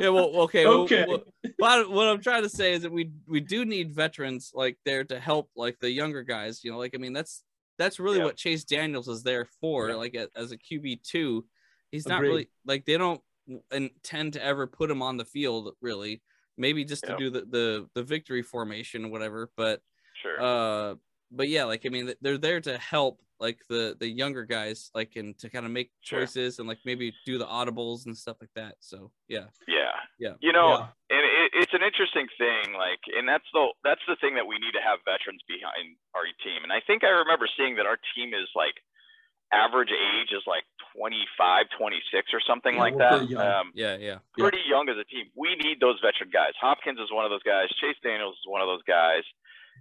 Yeah. 0.00 0.08
Well. 0.08 0.30
Okay. 0.42 0.66
Okay. 0.66 1.04
Well, 1.06 1.22
well, 1.58 1.90
what 1.90 2.08
I'm 2.08 2.20
trying 2.20 2.42
to 2.42 2.48
say 2.48 2.72
is 2.72 2.82
that 2.82 2.92
we 2.92 3.10
we 3.26 3.40
do 3.40 3.64
need 3.64 3.92
veterans 3.92 4.52
like 4.54 4.78
there 4.84 5.04
to 5.04 5.20
help 5.20 5.50
like 5.56 5.78
the 5.80 5.90
younger 5.90 6.22
guys. 6.22 6.64
You 6.64 6.72
know, 6.72 6.78
like 6.78 6.94
I 6.94 6.98
mean 6.98 7.12
that's 7.12 7.42
that's 7.78 8.00
really 8.00 8.18
yeah. 8.18 8.24
what 8.24 8.36
Chase 8.36 8.64
Daniels 8.64 9.08
is 9.08 9.22
there 9.22 9.46
for. 9.60 9.88
Yeah. 9.88 9.94
Like 9.96 10.16
as 10.36 10.52
a 10.52 10.58
QB 10.58 11.02
two, 11.02 11.44
he's 11.90 12.06
Agreed. 12.06 12.14
not 12.14 12.22
really 12.22 12.48
like 12.66 12.84
they 12.84 12.98
don't 12.98 13.20
intend 13.72 14.34
to 14.34 14.44
ever 14.44 14.66
put 14.66 14.90
him 14.90 15.02
on 15.02 15.16
the 15.16 15.24
field 15.24 15.74
really. 15.80 16.22
Maybe 16.56 16.84
just 16.84 17.04
to 17.04 17.16
do 17.16 17.30
the, 17.30 17.40
the 17.40 17.86
the 17.94 18.02
victory 18.02 18.42
formation 18.42 19.06
or 19.06 19.08
whatever. 19.08 19.50
But 19.56 19.80
sure. 20.22 20.42
Uh, 20.42 20.94
but 21.30 21.48
yeah, 21.48 21.64
like 21.64 21.86
I 21.86 21.88
mean, 21.88 22.12
they're 22.20 22.38
there 22.38 22.60
to 22.60 22.76
help 22.76 23.20
like 23.40 23.58
the 23.68 23.96
the 23.98 24.06
younger 24.08 24.44
guys, 24.44 24.90
like 24.94 25.16
and 25.16 25.36
to 25.38 25.48
kind 25.48 25.64
of 25.64 25.72
make 25.72 25.90
choices 26.02 26.56
sure. 26.56 26.62
and 26.62 26.68
like 26.68 26.78
maybe 26.84 27.12
do 27.24 27.38
the 27.38 27.46
audibles 27.46 28.06
and 28.06 28.16
stuff 28.16 28.36
like 28.40 28.52
that. 28.54 28.76
So 28.80 29.10
yeah, 29.28 29.46
yeah, 29.66 29.96
yeah. 30.18 30.34
You 30.40 30.52
know, 30.52 30.68
yeah. 30.68 31.16
and 31.16 31.24
it, 31.24 31.50
it's 31.64 31.72
an 31.74 31.82
interesting 31.82 32.28
thing. 32.36 32.74
Like, 32.76 33.00
and 33.16 33.26
that's 33.26 33.48
the 33.52 33.68
that's 33.82 34.04
the 34.06 34.16
thing 34.20 34.34
that 34.36 34.46
we 34.46 34.58
need 34.58 34.72
to 34.76 34.84
have 34.84 35.00
veterans 35.08 35.40
behind 35.48 35.96
our 36.14 36.24
team. 36.44 36.62
And 36.62 36.72
I 36.72 36.80
think 36.86 37.02
I 37.02 37.08
remember 37.24 37.48
seeing 37.56 37.76
that 37.76 37.86
our 37.86 37.98
team 38.14 38.34
is 38.34 38.48
like 38.54 38.74
average 39.52 39.90
age 39.90 40.30
is 40.30 40.44
like 40.46 40.62
25, 40.94 41.66
26 41.76 42.30
or 42.32 42.40
something 42.46 42.74
Yeah, 42.74 42.80
like 42.80 42.96
that. 42.98 43.18
pretty. 43.26 43.34
Um, 43.36 43.72
Yeah, 43.74 43.96
yeah. 43.96 44.18
pretty 44.38 44.62
young 44.68 44.88
as 44.88 44.94
a 44.96 45.02
team. 45.04 45.26
We 45.34 45.56
need 45.56 45.80
those 45.80 45.98
veteran 45.98 46.30
guys. 46.30 46.52
Hopkins 46.60 47.00
is 47.00 47.10
one 47.10 47.24
of 47.24 47.32
those 47.34 47.42
guys. 47.42 47.66
Chase 47.80 47.96
Daniels 48.02 48.34
is 48.38 48.46
one 48.46 48.60
of 48.62 48.68
those 48.68 48.82
guys. 48.86 49.24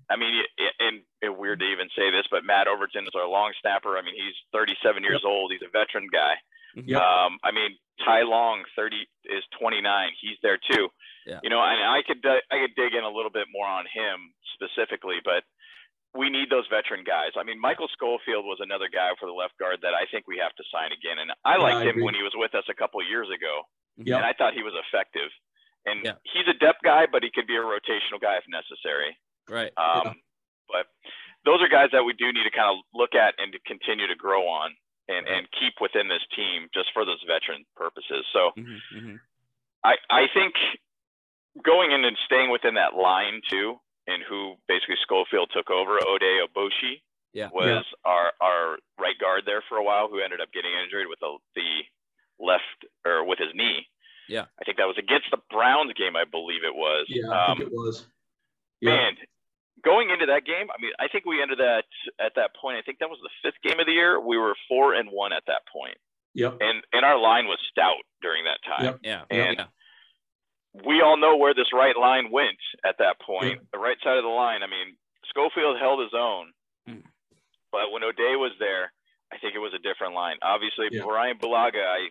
I 0.10 0.16
mean, 0.16 0.34
it, 0.58 0.74
and 0.80 1.02
it, 1.22 1.36
weird 1.38 1.60
to 1.60 1.66
even 1.66 1.90
say 1.98 2.12
this, 2.12 2.26
but 2.32 2.44
Matt 2.46 2.68
Overton 2.68 3.04
is 3.06 3.14
our 3.16 3.28
long 3.28 3.52
snapper. 3.62 3.98
I 3.98 4.02
mean, 4.02 4.16
he's 4.16 4.36
37 4.54 5.04
years 5.04 5.24
old. 5.26 5.52
He's 5.52 5.62
a 5.66 5.72
veteran 5.72 6.08
guy. 6.12 6.36
Yep. 6.76 7.02
Um, 7.02 7.38
I 7.44 7.52
mean, 7.52 7.78
Ty 8.06 8.24
Long, 8.24 8.64
30 8.76 9.08
is 9.26 9.44
29. 9.60 9.82
He's 10.22 10.38
there 10.42 10.58
too. 10.58 10.90
Yeah. 11.26 11.40
You 11.44 11.50
know, 11.50 11.60
and 11.62 11.82
I 11.84 12.02
could 12.06 12.24
I 12.26 12.58
could 12.62 12.76
dig 12.76 12.94
in 12.94 13.04
a 13.04 13.10
little 13.12 13.32
bit 13.34 13.48
more 13.52 13.68
on 13.68 13.86
him 13.92 14.32
specifically, 14.54 15.18
but 15.24 15.44
we 16.18 16.30
need 16.30 16.50
those 16.50 16.66
veteran 16.74 17.04
guys. 17.06 17.38
I 17.38 17.44
mean, 17.44 17.60
Michael 17.62 17.90
Schofield 17.94 18.46
was 18.46 18.58
another 18.62 18.90
guy 18.90 19.14
for 19.20 19.26
the 19.30 19.34
left 19.36 19.58
guard 19.62 19.82
that 19.86 19.94
I 19.94 20.10
think 20.10 20.26
we 20.26 20.42
have 20.42 20.56
to 20.58 20.64
sign 20.74 20.90
again. 20.90 21.22
And 21.22 21.30
I 21.46 21.58
Yeah, 21.58 21.64
liked 21.70 21.86
I 21.86 21.90
him 21.94 22.02
when 22.02 22.16
he 22.18 22.24
was 22.26 22.34
with 22.34 22.56
us 22.56 22.66
a 22.70 22.74
couple 22.74 23.00
of 23.02 23.06
years 23.08 23.30
ago 23.30 23.62
Yep. 24.02 24.18
and 24.18 24.26
I 24.26 24.34
thought 24.34 24.54
he 24.58 24.64
was 24.66 24.74
effective. 24.74 25.30
And 25.86 26.06
Yeah. 26.06 26.18
he's 26.34 26.48
a 26.50 26.58
depth 26.58 26.82
guy, 26.84 27.06
but 27.06 27.22
he 27.22 27.30
could 27.30 27.46
be 27.46 27.58
a 27.58 27.62
rotational 27.62 28.18
guy 28.20 28.38
if 28.38 28.46
necessary. 28.50 29.18
Right. 29.50 29.72
Um, 29.78 30.02
Yeah. 30.06 30.14
But 30.70 30.86
those 31.46 31.62
are 31.62 31.68
guys 31.68 31.90
that 31.94 32.04
we 32.04 32.14
do 32.14 32.32
need 32.32 32.44
to 32.44 32.52
kind 32.52 32.70
of 32.70 32.78
look 32.94 33.16
at 33.16 33.34
and 33.40 33.52
to 33.54 33.60
continue 33.66 34.06
to 34.08 34.16
grow 34.16 34.48
on 34.48 34.70
and, 35.08 35.26
and 35.28 35.48
keep 35.60 35.74
within 35.82 36.08
this 36.08 36.22
team 36.36 36.70
just 36.74 36.90
for 36.94 37.06
those 37.06 37.18
veteran 37.26 37.66
purposes. 37.76 38.26
So 38.32 38.52
hmm 38.56 38.78
hmm 38.94 39.16
I, 39.84 39.96
I 40.10 40.28
think 40.34 40.54
going 41.64 41.92
in 41.92 42.04
and 42.06 42.18
staying 42.26 42.52
within 42.52 42.76
that 42.76 42.96
line 42.96 43.42
too, 43.50 43.80
and 44.08 44.22
who 44.28 44.56
basically 44.68 44.98
Schofield 45.02 45.50
took 45.54 45.70
over, 45.72 45.98
Oday 46.00 46.44
Aboushi 46.46 47.02
Yeah. 47.34 47.50
was 47.54 47.86
our, 48.06 48.34
our 48.42 48.78
right 49.00 49.18
guard 49.20 49.44
there 49.46 49.64
for 49.70 49.78
a 49.78 49.84
while 49.84 50.08
who 50.10 50.20
ended 50.20 50.42
up 50.42 50.52
getting 50.52 50.72
injured 50.84 51.08
with 51.08 51.20
the, 51.20 51.38
the 51.56 51.70
left 52.40 52.86
or 53.06 53.26
with 53.26 53.40
his 53.40 53.50
knee. 53.56 53.88
Yeah. 54.28 54.46
I 54.60 54.64
think 54.66 54.78
that 54.78 54.86
was 54.86 54.98
against 55.00 55.32
the 55.32 55.40
Browns 55.50 55.94
game, 55.94 56.16
I 56.16 56.26
believe 56.26 56.64
it 56.64 56.76
was. 56.76 57.06
Yeah, 57.10 57.30
I 57.32 57.52
Um, 57.52 57.58
think 57.58 57.72
it 57.72 57.74
was. 57.76 58.06
Yeah. 58.82 58.92
Man, 58.96 59.14
going 59.84 60.10
into 60.10 60.26
that 60.28 60.46
game, 60.46 60.68
I 60.70 60.82
mean, 60.82 60.92
I 61.00 61.08
think 61.08 61.26
we 61.26 61.42
ended 61.42 61.60
that 61.60 61.84
at 62.20 62.34
that 62.36 62.52
point. 62.60 62.78
I 62.78 62.82
think 62.82 63.00
that 63.00 63.10
was 63.10 63.20
the 63.24 63.30
fifth 63.44 63.62
game 63.64 63.80
of 63.80 63.86
the 63.86 63.94
year. 63.94 64.20
We 64.20 64.38
were 64.38 64.56
four 64.68 64.94
and 64.94 65.10
one 65.12 65.34
at 65.34 65.44
that 65.48 65.62
point, 65.72 65.98
Yep. 66.36 66.58
and 66.62 66.84
and 66.94 67.06
our 67.06 67.18
line 67.20 67.46
was 67.48 67.60
stout 67.72 68.04
during 68.22 68.44
that 68.46 68.60
time. 68.66 68.86
Yep. 68.86 69.00
Yeah. 69.04 69.24
And 69.30 69.58
yeah. 69.60 69.66
we 70.86 71.02
all 71.02 71.18
know 71.18 71.38
where 71.38 71.54
this 71.54 71.74
right 71.74 71.96
line 71.98 72.32
went 72.32 72.60
at 72.86 72.98
that 73.00 73.20
point. 73.22 73.60
The 73.74 73.80
right 73.80 73.98
side 74.04 74.18
of 74.18 74.24
the 74.24 74.30
line. 74.30 74.62
I 74.64 74.68
mean, 74.68 74.96
Schofield 75.30 75.78
held 75.80 76.00
his 76.02 76.14
own, 76.14 76.52
Mm. 76.88 77.04
but 77.72 77.92
when 77.92 78.02
Oday 78.02 78.38
was 78.40 78.54
there, 78.60 78.92
I 79.32 79.38
think 79.38 79.54
it 79.56 79.60
was 79.60 79.74
a 79.74 79.80
different 79.80 80.14
line. 80.16 80.38
Obviously, 80.42 80.88
Yeah. 80.92 81.04
Bryan 81.04 81.38
Bulaga. 81.38 81.86
I 81.86 82.10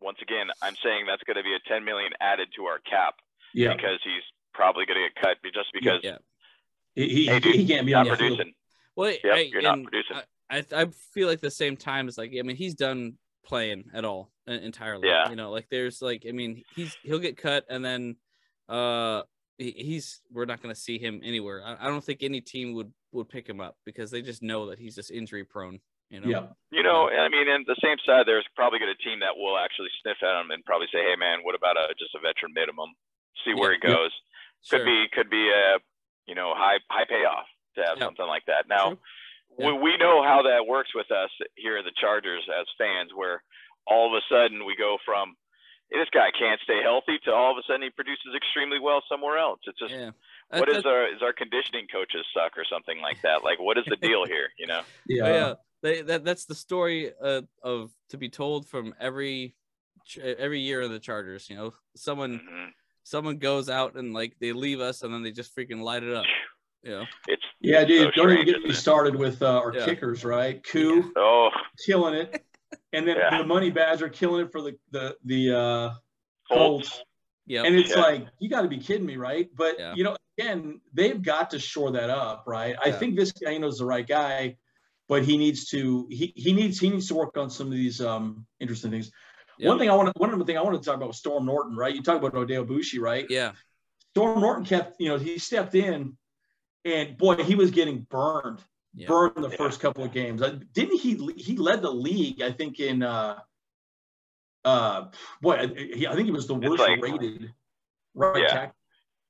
once 0.00 0.18
again, 0.20 0.50
I'm 0.60 0.74
saying 0.82 1.06
that's 1.06 1.22
going 1.22 1.36
to 1.36 1.44
be 1.44 1.54
a 1.54 1.60
10 1.68 1.84
million 1.84 2.12
added 2.20 2.48
to 2.56 2.64
our 2.66 2.80
cap 2.80 3.14
Yeah. 3.54 3.72
because 3.74 4.00
he's 4.02 4.24
probably 4.52 4.84
going 4.84 4.98
to 5.00 5.08
get 5.08 5.14
cut 5.22 5.36
just 5.54 5.72
because 5.72 6.00
Yeah. 6.02 6.18
He, 6.18 6.31
he, 6.94 7.26
Hey, 7.26 7.40
dude, 7.40 7.54
he 7.54 7.66
can't 7.66 7.86
be 7.86 7.90
you're 7.92 8.00
on 8.00 8.06
not 8.06 8.18
the 8.18 8.24
field. 8.24 8.36
producing. 8.38 8.54
Well, 8.96 9.10
Yep, 9.10 9.34
I, 9.34 9.38
you're 9.40 9.62
not 9.62 9.82
producing. 9.82 10.16
I, 10.50 10.58
I 10.58 10.64
I 10.82 10.86
feel 11.14 11.28
like 11.28 11.40
the 11.40 11.50
same 11.50 11.76
time 11.76 12.08
is 12.08 12.18
like 12.18 12.32
I 12.38 12.42
mean 12.42 12.56
he's 12.56 12.74
done 12.74 13.14
playing 13.44 13.84
at 13.94 14.04
all 14.04 14.30
uh, 14.48 14.52
entirely. 14.52 15.08
Yeah. 15.08 15.30
You 15.30 15.36
know, 15.36 15.50
like 15.50 15.66
there's 15.70 16.02
like 16.02 16.24
I 16.28 16.32
mean 16.32 16.62
he's 16.76 16.96
he'll 17.02 17.18
get 17.18 17.36
cut 17.36 17.64
and 17.70 17.84
then 17.84 18.16
uh 18.68 19.22
he, 19.58 19.70
he's 19.72 20.20
we're 20.30 20.44
not 20.44 20.62
going 20.62 20.74
to 20.74 20.80
see 20.80 20.98
him 20.98 21.20
anywhere. 21.24 21.62
I, 21.64 21.86
I 21.86 21.88
don't 21.88 22.04
think 22.04 22.22
any 22.22 22.40
team 22.40 22.74
would 22.74 22.92
would 23.12 23.28
pick 23.28 23.48
him 23.48 23.60
up 23.60 23.76
because 23.84 24.10
they 24.10 24.22
just 24.22 24.42
know 24.42 24.66
that 24.70 24.78
he's 24.78 24.94
just 24.94 25.10
injury 25.10 25.44
prone. 25.44 25.78
You 26.10 26.20
know. 26.20 26.28
Yeah. 26.28 26.46
You 26.70 26.82
know, 26.82 27.08
I 27.08 27.28
mean, 27.30 27.48
and 27.48 27.64
the 27.66 27.76
same 27.82 27.96
side, 28.04 28.24
there's 28.26 28.44
probably 28.54 28.78
going 28.78 28.92
to 28.94 29.02
team 29.02 29.20
that 29.20 29.32
will 29.36 29.56
actually 29.56 29.88
sniff 30.02 30.16
at 30.22 30.40
him 30.40 30.50
and 30.50 30.62
probably 30.64 30.86
say, 30.92 31.00
"Hey, 31.00 31.16
man, 31.18 31.38
what 31.42 31.54
about 31.54 31.76
a 31.78 31.88
just 31.98 32.14
a 32.14 32.20
veteran 32.20 32.52
minimum? 32.54 32.90
See 33.44 33.54
where 33.54 33.72
Yeah. 33.72 33.78
he 33.80 33.88
goes. 33.88 34.12
Could 34.68 34.76
Sure. 34.80 34.84
be, 34.84 35.06
could 35.12 35.30
be 35.30 35.48
a, 35.48 35.78
you 36.26 36.34
know, 36.34 36.52
high 36.56 36.78
high 36.90 37.04
payoff 37.04 37.46
to 37.76 37.82
have 37.84 37.98
Yeah. 37.98 38.04
something 38.04 38.26
like 38.26 38.44
that. 38.46 38.68
Now, 38.68 38.88
True. 38.88 38.98
Yeah. 39.58 39.66
we, 39.72 39.72
we 39.92 39.96
know 39.98 40.22
how 40.22 40.42
that 40.42 40.66
works 40.66 40.90
with 40.94 41.10
us 41.10 41.30
here 41.56 41.76
at 41.78 41.84
the 41.84 41.92
Chargers 42.00 42.42
as 42.48 42.66
fans, 42.78 43.10
where 43.14 43.42
all 43.86 44.06
of 44.08 44.14
a 44.16 44.22
sudden 44.34 44.64
we 44.64 44.76
go 44.76 44.96
from 45.04 45.34
"Hey, 45.90 45.98
this 45.98 46.08
guy 46.12 46.30
can't 46.38 46.60
stay 46.62 46.80
healthy 46.82 47.18
to 47.24 47.32
all 47.32 47.52
of 47.52 47.58
a 47.58 47.62
sudden 47.66 47.82
he 47.82 47.90
produces 47.90 48.34
extremely 48.36 48.78
well 48.78 49.02
somewhere 49.08 49.38
else. 49.38 49.60
It's 49.66 49.78
just 49.78 49.92
Yeah. 49.92 50.10
what 50.50 50.68
That- 50.68 50.76
is 50.78 50.84
our 50.86 51.06
is 51.06 51.22
our 51.22 51.32
conditioning 51.32 51.86
coaches 51.88 52.24
suck 52.34 52.56
or 52.56 52.64
something 52.64 53.00
like 53.00 53.20
that? 53.22 53.42
Like, 53.44 53.58
what 53.58 53.76
is 53.78 53.84
the 53.86 53.96
deal 53.96 54.24
here? 54.26 54.48
You 54.58 54.66
know? 54.68 54.82
Yeah. 55.06 55.24
Oh, 55.26 55.34
yeah, 55.34 55.54
they, 55.82 56.02
that 56.02 56.24
that's 56.24 56.44
the 56.46 56.54
story 56.54 57.12
uh, 57.20 57.42
of 57.62 57.90
to 58.10 58.16
be 58.16 58.28
told 58.28 58.68
from 58.68 58.94
every 59.00 59.54
every 60.20 60.60
year 60.60 60.80
of 60.82 60.90
the 60.90 60.98
Chargers. 61.00 61.48
You 61.50 61.56
know, 61.56 61.74
someone 61.96 62.38
Mhm. 62.40 62.72
Someone 63.04 63.38
goes 63.38 63.68
out 63.68 63.96
and 63.96 64.12
like 64.12 64.34
they 64.40 64.52
leave 64.52 64.80
us 64.80 65.02
and 65.02 65.12
then 65.12 65.22
they 65.22 65.30
just 65.32 65.54
freaking 65.56 65.82
light 65.82 66.02
it 66.02 66.14
up. 66.14 66.26
You 66.82 66.90
know, 66.92 67.06
It's 67.28 67.42
Yeah, 67.60 67.84
dude. 67.84 67.98
so 67.98 68.04
don't 68.04 68.30
strange, 68.30 68.48
even 68.48 68.54
get 68.60 68.68
me 68.68 68.72
started 68.74 69.14
with 69.16 69.42
uh, 69.42 69.58
our 69.58 69.72
Yeah. 69.74 69.84
kickers, 69.84 70.24
right? 70.24 70.62
Koo 70.64 71.12
Oh, 71.16 71.50
killing 71.86 72.14
it, 72.14 72.44
and 72.92 73.06
then 73.06 73.16
Yeah. 73.16 73.38
the 73.38 73.44
Money 73.44 73.70
Badger 73.70 74.08
killing 74.08 74.46
it 74.46 74.52
for 74.52 74.62
the 74.62 74.76
the 74.90 75.16
the 75.24 75.56
uh, 75.56 75.94
Colts. 76.48 76.88
Colts. 76.88 77.02
yeah, 77.46 77.62
And 77.64 77.74
it's 77.76 77.90
Yeah. 77.90 78.00
like 78.00 78.26
you 78.40 78.48
got 78.50 78.62
to 78.62 78.68
be 78.68 78.78
kidding 78.78 79.06
me, 79.06 79.16
right? 79.16 79.48
But 79.54 79.78
Yeah. 79.78 79.94
you 79.94 80.04
know, 80.04 80.16
again, 80.38 80.80
they've 80.92 81.22
got 81.22 81.50
to 81.50 81.58
shore 81.58 81.92
that 81.92 82.10
up, 82.10 82.44
right? 82.46 82.76
I 82.82 82.90
think 82.90 83.16
this 83.16 83.32
guy 83.32 83.56
knows 83.58 83.78
the 83.78 83.86
right 83.86 84.06
guy, 84.06 84.56
but 85.08 85.24
he 85.24 85.38
needs 85.38 85.68
to 85.70 86.06
he 86.10 86.32
he 86.34 86.52
needs 86.52 86.80
he 86.80 86.90
needs 86.90 87.08
to 87.08 87.14
work 87.14 87.36
on 87.36 87.48
some 87.50 87.68
of 87.68 87.74
these 87.74 88.00
um 88.00 88.46
interesting 88.60 88.90
things. 88.90 89.10
Yeah. 89.58 89.68
One 89.68 89.78
thing 89.78 89.90
I 89.90 89.94
want 89.94 90.08
to 90.14 90.18
one 90.18 90.32
other 90.34 90.44
thing 90.44 90.56
I 90.58 90.62
want 90.62 90.80
to 90.80 90.84
talk 90.84 90.96
about 90.96 91.08
was 91.08 91.18
Storm 91.18 91.46
Norton, 91.46 91.76
right? 91.76 91.94
You 91.94 92.02
talk 92.02 92.18
about 92.22 92.34
Oday 92.34 92.64
Aboushi, 92.64 92.98
right? 93.00 93.26
yeah, 93.28 93.52
Storm 94.10 94.40
Norton 94.40 94.64
kept, 94.64 94.96
you 95.00 95.08
know, 95.08 95.18
he 95.18 95.38
stepped 95.38 95.74
in, 95.74 96.16
and 96.84 97.16
boy, 97.16 97.36
he 97.36 97.54
was 97.54 97.70
getting 97.70 98.06
burned, 98.10 98.60
yeah. 98.94 99.06
burned 99.08 99.36
the 99.36 99.48
Yeah. 99.50 99.56
first 99.56 99.80
couple 99.80 100.04
of 100.04 100.12
games. 100.12 100.42
Uh, 100.42 100.58
Didn't 100.72 100.98
he? 101.00 101.14
He 101.36 101.56
led 101.56 101.82
the 101.82 101.90
league, 101.90 102.42
I 102.42 102.50
think, 102.52 102.80
in 102.80 103.02
uh, 103.02 103.38
uh, 104.64 105.06
boy, 105.40 105.54
I, 105.54 105.66
he, 105.66 106.06
I 106.06 106.14
think 106.14 106.26
he 106.26 106.32
was 106.32 106.46
the 106.46 106.54
worst 106.54 106.78
like- 106.80 107.00
rated 107.02 107.52
right 108.14 108.42
Yeah. 108.42 108.48
tackle 108.48 108.74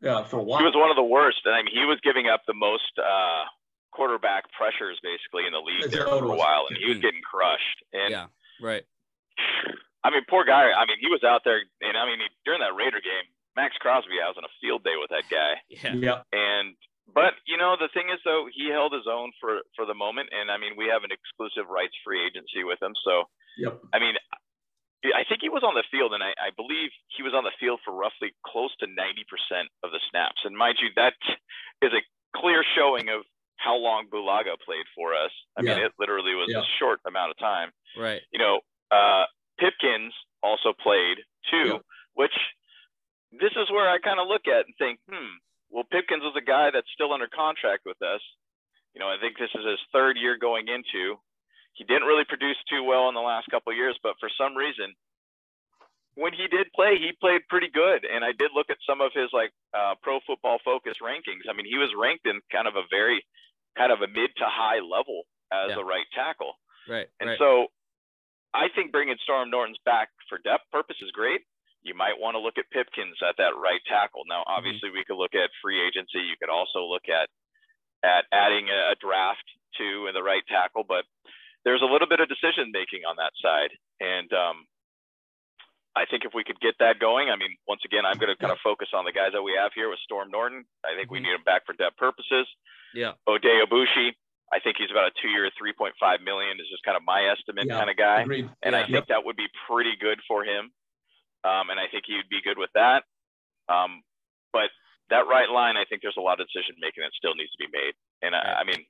uh, 0.05 0.25
for 0.25 0.39
a 0.41 0.43
while. 0.43 0.59
he 0.59 0.65
was 0.65 0.75
one 0.75 0.91
of 0.91 0.97
the 0.97 1.03
worst, 1.05 1.39
and 1.45 1.55
I 1.55 1.63
mean, 1.63 1.75
he 1.75 1.85
was 1.85 1.99
giving 2.03 2.27
up 2.29 2.43
the 2.47 2.55
most 2.55 2.93
uh, 2.99 3.45
quarterback 3.93 4.45
pressures 4.53 4.99
basically 5.03 5.47
in 5.47 5.53
the 5.53 5.61
league 5.61 5.83
That's 5.83 5.95
there 5.95 6.07
for 6.07 6.25
a 6.25 6.37
while, 6.37 6.67
and 6.69 6.77
he 6.79 6.87
was 6.89 6.99
Mhm. 6.99 7.03
getting 7.03 7.23
crushed. 7.23 7.83
And 7.93 8.11
yeah, 8.11 8.27
right. 8.61 8.83
I 10.05 10.11
mean, 10.11 10.23
poor 10.29 10.45
guy. 10.45 10.71
I 10.75 10.85
mean, 10.87 10.99
he 11.01 11.09
was 11.09 11.23
out 11.23 11.43
there, 11.45 11.63
and 11.81 11.97
I 11.97 12.07
mean, 12.07 12.19
he, 12.19 12.27
during 12.45 12.61
that 12.61 12.75
Raider 12.75 12.99
game, 13.01 13.27
Maxx 13.55 13.77
Crosby, 13.79 14.19
I 14.23 14.27
was 14.29 14.37
on 14.39 14.45
a 14.45 14.55
field 14.61 14.83
day 14.83 14.97
with 14.99 15.11
that 15.11 15.29
guy, 15.31 15.61
Yeah, 15.69 15.95
yeah, 15.95 16.19
and 16.33 16.75
but 17.13 17.35
you 17.47 17.57
know, 17.59 17.77
the 17.79 17.89
thing 17.93 18.09
is 18.11 18.19
though, 18.25 18.47
he 18.51 18.71
held 18.71 18.93
his 18.93 19.07
own 19.11 19.31
for 19.41 19.61
for 19.77 19.85
the 19.87 19.95
moment, 19.95 20.31
and 20.33 20.51
I 20.51 20.57
mean, 20.59 20.75
we 20.77 20.89
have 20.89 21.05
an 21.05 21.13
exclusive 21.13 21.69
rights 21.71 21.95
free 22.05 22.25
agency 22.25 22.65
with 22.65 22.81
him, 22.83 22.95
so 23.05 23.29
yep, 23.59 23.79
I 23.93 23.99
mean, 24.01 24.15
I 25.05 25.27
think 25.29 25.43
he 25.43 25.51
was 25.51 25.63
on 25.67 25.75
the 25.75 25.83
field, 25.91 26.15
and 26.15 26.23
I, 26.23 26.31
I 26.39 26.51
believe 26.57 26.91
he 27.17 27.23
was 27.27 27.35
on 27.35 27.43
the 27.43 27.51
field 27.59 27.81
for 27.85 27.91
roughly 27.93 28.31
close 28.47 28.71
to 28.79 28.87
90% 28.87 28.95
of 29.83 29.91
the 29.91 29.99
snaps. 30.11 30.39
And 30.47 30.57
mind 30.57 30.79
you, 30.81 30.91
that 30.95 31.15
is 31.83 31.91
a 31.91 32.03
clear 32.39 32.63
showing 32.79 33.09
of 33.11 33.23
how 33.59 33.75
long 33.75 34.07
Bulaga 34.07 34.55
played 34.65 34.87
for 34.95 35.11
us. 35.15 35.35
I 35.59 35.63
mean, 35.63 35.79
it 35.79 35.91
literally 35.99 36.35
was 36.39 36.47
Yeah. 36.55 36.61
a 36.63 36.67
short 36.79 37.01
amount 37.05 37.33
of 37.33 37.39
time. 37.39 37.71
right. 37.99 38.23
You 38.33 38.39
know, 38.39 38.61
uh, 38.95 39.25
Pipkins 39.63 40.13
also 40.43 40.73
played 40.83 41.19
too, 41.51 41.79
Yeah. 41.79 41.79
which 42.15 42.35
this 43.31 43.53
is 43.57 43.71
where 43.71 43.89
I 43.89 43.99
kind 43.99 44.19
of 44.19 44.27
look 44.27 44.47
at 44.49 44.67
and 44.67 44.75
think, 44.77 44.99
hmm, 45.09 45.39
well, 45.71 45.85
Pipkins 45.85 46.25
is 46.25 46.35
a 46.37 46.43
guy 46.45 46.71
that's 46.71 46.91
still 46.93 47.13
under 47.15 47.29
contract 47.29 47.87
with 47.87 48.01
us. 48.03 48.21
You 48.95 48.99
know, 49.01 49.09
I 49.09 49.17
think 49.23 49.39
this 49.39 49.55
is 49.55 49.65
his 49.65 49.81
third 49.93 50.19
year 50.19 50.37
going 50.37 50.67
into. 50.69 51.17
He 51.73 51.85
didn't 51.85 52.05
really 52.11 52.25
produce 52.29 52.59
too 52.69 52.83
well 52.85 53.09
in 53.09 53.15
the 53.15 53.23
last 53.25 53.49
couple 53.49 53.71
of 53.73 53.77
years, 53.79 53.97
but 54.03 54.19
for 54.21 54.29
some 54.37 54.55
reason, 54.55 54.93
when 56.15 56.35
he 56.35 56.47
did 56.49 56.69
play, 56.77 56.99
he 56.99 57.13
played 57.21 57.41
pretty 57.49 57.69
good. 57.73 58.05
And 58.05 58.23
I 58.23 58.33
did 58.33 58.51
look 58.55 58.69
at 58.69 58.77
some 58.87 59.01
of 59.01 59.13
his 59.15 59.31
like 59.33 59.51
uh, 59.73 59.95
pro 60.03 60.21
football 60.27 60.59
focus 60.63 60.95
rankings. 61.01 61.49
I 61.49 61.55
mean, 61.55 61.65
he 61.65 61.79
was 61.79 61.89
ranked 61.97 62.27
in 62.27 62.41
kind 62.53 62.69
of 62.69 62.77
a 62.77 62.83
very 62.91 63.25
kind 63.79 63.91
of 63.91 64.03
a 64.03 64.09
mid 64.09 64.29
to 64.37 64.45
high 64.45 64.81
level 64.85 65.23
as 65.51 65.71
Yeah. 65.71 65.81
a 65.81 65.85
right 65.85 66.05
tackle. 66.13 66.53
Right, 66.87 67.09
And 67.21 67.31
right. 67.31 67.39
so 67.39 67.69
I 68.55 68.69
think 68.75 68.93
bringing 68.93 69.17
Storm 69.23 69.51
Norton's 69.51 69.79
back 69.85 70.09
for 70.29 70.39
depth 70.45 70.65
purpose 70.71 70.97
is 71.01 71.11
great. 71.13 71.41
You 71.83 71.95
might 71.95 72.15
want 72.21 72.35
to 72.37 72.39
look 72.39 72.59
at 72.59 72.71
Pipkins 72.71 73.17
at 73.27 73.35
that 73.39 73.57
right 73.57 73.81
tackle. 73.89 74.23
Now, 74.29 74.43
Mm-hmm. 74.47 74.55
obviously, 74.57 74.91
we 74.91 75.05
could 75.05 75.17
look 75.17 75.35
at 75.35 75.51
free 75.63 75.81
agency. 75.81 76.21
You 76.21 76.37
could 76.39 76.51
also 76.53 76.85
look 76.85 77.09
at 77.09 77.29
at 78.05 78.27
adding 78.35 78.67
a, 78.69 78.93
a 78.93 78.97
draft 79.01 79.47
to 79.79 80.07
in 80.09 80.15
the 80.15 80.23
right 80.23 80.43
tackle, 80.51 80.83
but 80.87 81.05
there's 81.65 81.83
a 81.83 81.87
little 81.87 82.09
bit 82.09 82.19
of 82.19 82.29
decision 82.29 82.71
making 82.75 83.07
on 83.07 83.15
that 83.17 83.31
side. 83.41 83.71
And 84.03 84.27
um, 84.35 84.67
I 85.95 86.05
think 86.11 86.25
if 86.25 86.35
we 86.35 86.43
could 86.43 86.59
get 86.61 86.75
that 86.81 86.99
going, 86.99 87.31
I 87.31 87.37
mean, 87.37 87.55
once 87.69 87.83
again, 87.87 88.03
I'm 88.05 88.19
going 88.19 88.33
to 88.35 88.37
kind 88.37 88.51
of 88.51 88.59
focus 88.65 88.89
on 88.93 89.05
the 89.05 89.13
guys 89.13 89.31
that 89.35 89.43
we 89.43 89.55
have 89.55 89.71
here 89.75 89.89
with 89.89 90.01
Storm 90.03 90.31
Norton. 90.35 90.65
I 90.85 90.97
think 90.99 91.11
we 91.11 91.21
Mhm. 91.21 91.31
need 91.31 91.35
him 91.39 91.45
back 91.47 91.65
for 91.65 91.75
depth 91.75 91.97
purposes. 91.97 92.49
yeah, 92.93 93.13
Oday 93.29 93.63
Aboushi, 93.65 94.13
I 94.53 94.61
think 94.61 94.77
he's 94.77 94.93
about 94.93 95.09
a 95.09 95.15
two-year, 95.17 95.49
3.5 95.57 95.97
million 96.21 96.61
is 96.61 96.69
just 96.69 96.85
kind 96.85 96.97
of 96.97 97.03
my 97.09 97.25
estimate 97.33 97.65
yeah, 97.67 97.79
kind 97.81 97.89
of 97.89 97.97
guy, 97.97 98.21
agreed. 98.23 98.51
and 98.63 98.77
yeah. 98.77 98.81
I 98.81 98.83
think 98.85 99.09
yep. 99.09 99.09
that 99.09 99.25
would 99.25 99.37
be 99.37 99.49
pretty 99.67 99.97
good 99.97 100.21
for 100.29 100.45
him. 100.45 100.69
Um, 101.43 101.73
and 101.73 101.81
I 101.81 101.89
think 101.91 102.05
he 102.07 102.21
would 102.21 102.29
be 102.29 102.45
good 102.45 102.61
with 102.61 102.71
that. 102.77 103.03
Um, 103.73 104.05
but 104.53 104.69
that 105.09 105.25
right 105.25 105.49
line, 105.49 105.81
I 105.81 105.89
think 105.89 106.05
there's 106.05 106.21
a 106.21 106.23
lot 106.23 106.39
of 106.39 106.47
decision 106.47 106.77
making 106.79 107.01
that 107.01 107.17
still 107.17 107.35
needs 107.35 107.51
to 107.57 107.61
be 107.65 107.73
made. 107.73 107.97
And 108.21 108.37
I, 108.37 108.61
I 108.61 108.65
mean, 108.69 108.85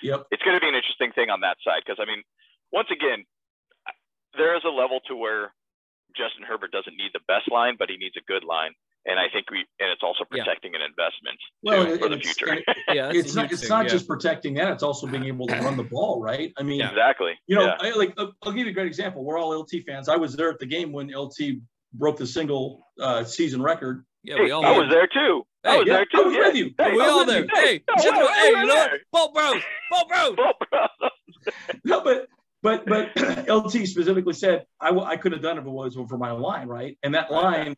yep. 0.00 0.24
it's 0.30 0.42
going 0.46 0.54
to 0.54 0.62
be 0.62 0.70
an 0.70 0.78
interesting 0.78 1.10
thing 1.12 1.28
on 1.34 1.42
that 1.42 1.58
side 1.66 1.82
because 1.84 1.98
I 2.00 2.06
mean, 2.06 2.22
once 2.70 2.88
again, 2.94 3.26
there 4.38 4.54
is 4.54 4.62
a 4.64 4.72
level 4.72 5.02
to 5.10 5.18
where 5.18 5.50
Justin 6.14 6.46
Herbert 6.46 6.70
doesn't 6.70 6.94
need 6.96 7.10
the 7.12 7.26
best 7.26 7.50
line, 7.50 7.74
but 7.74 7.90
he 7.90 7.98
needs 7.98 8.14
a 8.16 8.24
good 8.24 8.44
line 8.46 8.72
and 9.06 9.18
I 9.18 9.28
think 9.32 9.50
we 9.50 9.58
and 9.80 9.90
it's 9.90 10.02
also 10.02 10.24
protecting 10.24 10.72
yeah. 10.72 10.80
an 10.80 10.90
investment 10.90 11.38
well, 11.62 11.86
too, 11.86 11.98
for 11.98 12.08
the 12.08 12.18
future. 12.18 12.58
yeah, 12.92 13.10
it's 13.12 13.34
not 13.34 13.52
it's 13.52 13.68
not 13.68 13.84
yeah. 13.84 13.90
just 13.90 14.06
protecting 14.08 14.54
that; 14.54 14.72
it's 14.72 14.82
also 14.82 15.06
being 15.06 15.24
able 15.24 15.46
to 15.46 15.56
run 15.60 15.76
the 15.76 15.84
ball, 15.84 16.20
right? 16.20 16.52
I 16.58 16.62
mean, 16.62 16.80
yeah. 16.80 16.90
exactly. 16.90 17.32
You 17.46 17.56
know, 17.56 17.74
I, 17.78 17.90
like 17.90 18.14
I'll 18.18 18.52
give 18.52 18.66
you 18.66 18.68
a 18.68 18.72
great 18.72 18.86
example. 18.86 19.24
We're 19.24 19.38
all 19.38 19.58
LT 19.58 19.84
fans. 19.86 20.08
I 20.08 20.16
was 20.16 20.34
there 20.34 20.50
at 20.50 20.58
the 20.58 20.66
game 20.66 20.92
when 20.92 21.08
LT 21.08 21.38
broke 21.94 22.18
the 22.18 22.26
single 22.26 22.86
uh, 23.00 23.24
season 23.24 23.62
record. 23.62 24.04
Yeah, 24.22 24.40
we 24.40 24.50
all. 24.50 24.66
I 24.66 24.76
was 24.76 24.90
there 24.90 25.06
too. 25.06 25.46
Hey, 25.62 25.70
I 25.70 25.76
was 25.78 25.86
there 25.86 26.04
too. 26.04 26.18
I 26.18 26.22
was 26.22 26.36
with 26.36 26.56
you. 26.56 26.74
Hey, 26.78 26.92
we 26.92 27.00
all 27.00 27.24
there. 27.24 27.46
Hey, 27.54 27.82
hey, 27.96 28.10
no, 28.10 28.28
hey, 28.28 28.48
you 28.48 28.66
know 28.66 28.74
what? 28.74 28.90
Bolt 29.12 29.34
Bros, 29.34 29.62
Bolt 29.90 30.08
Bros, 30.08 30.36
Bolt 30.36 30.56
Bros. 30.70 31.10
no, 31.84 32.00
but 32.02 32.26
but 32.62 32.86
but 32.86 33.48
LT 33.48 33.86
specifically 33.86 34.32
said 34.32 34.66
I, 34.80 34.88
w- 34.88 35.06
I 35.06 35.16
could 35.16 35.32
have 35.32 35.42
done 35.42 35.58
it 35.58 35.60
if 35.60 35.66
it 35.66 35.70
was 35.70 35.94
for 35.94 36.18
my 36.18 36.32
line, 36.32 36.66
right? 36.66 36.98
And 37.02 37.14
that 37.14 37.30
line 37.30 37.76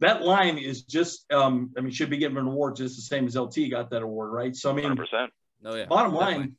that 0.00 0.22
line 0.22 0.58
is 0.58 0.82
just, 0.82 1.30
um, 1.32 1.72
I 1.76 1.80
mean, 1.80 1.92
should 1.92 2.10
be 2.10 2.16
given 2.16 2.38
an 2.38 2.46
award 2.46 2.76
just 2.76 2.96
the 2.96 3.02
same 3.02 3.26
as 3.26 3.36
LT 3.36 3.70
got 3.70 3.90
that 3.90 4.02
award, 4.02 4.32
right? 4.32 4.54
So 4.54 4.70
I 4.70 4.74
mean, 4.74 4.86
100%. 4.86 5.28
Oh, 5.64 5.74
yeah. 5.74 5.86
Bottom 5.86 6.12
line, 6.12 6.30
Definitely. 6.30 6.54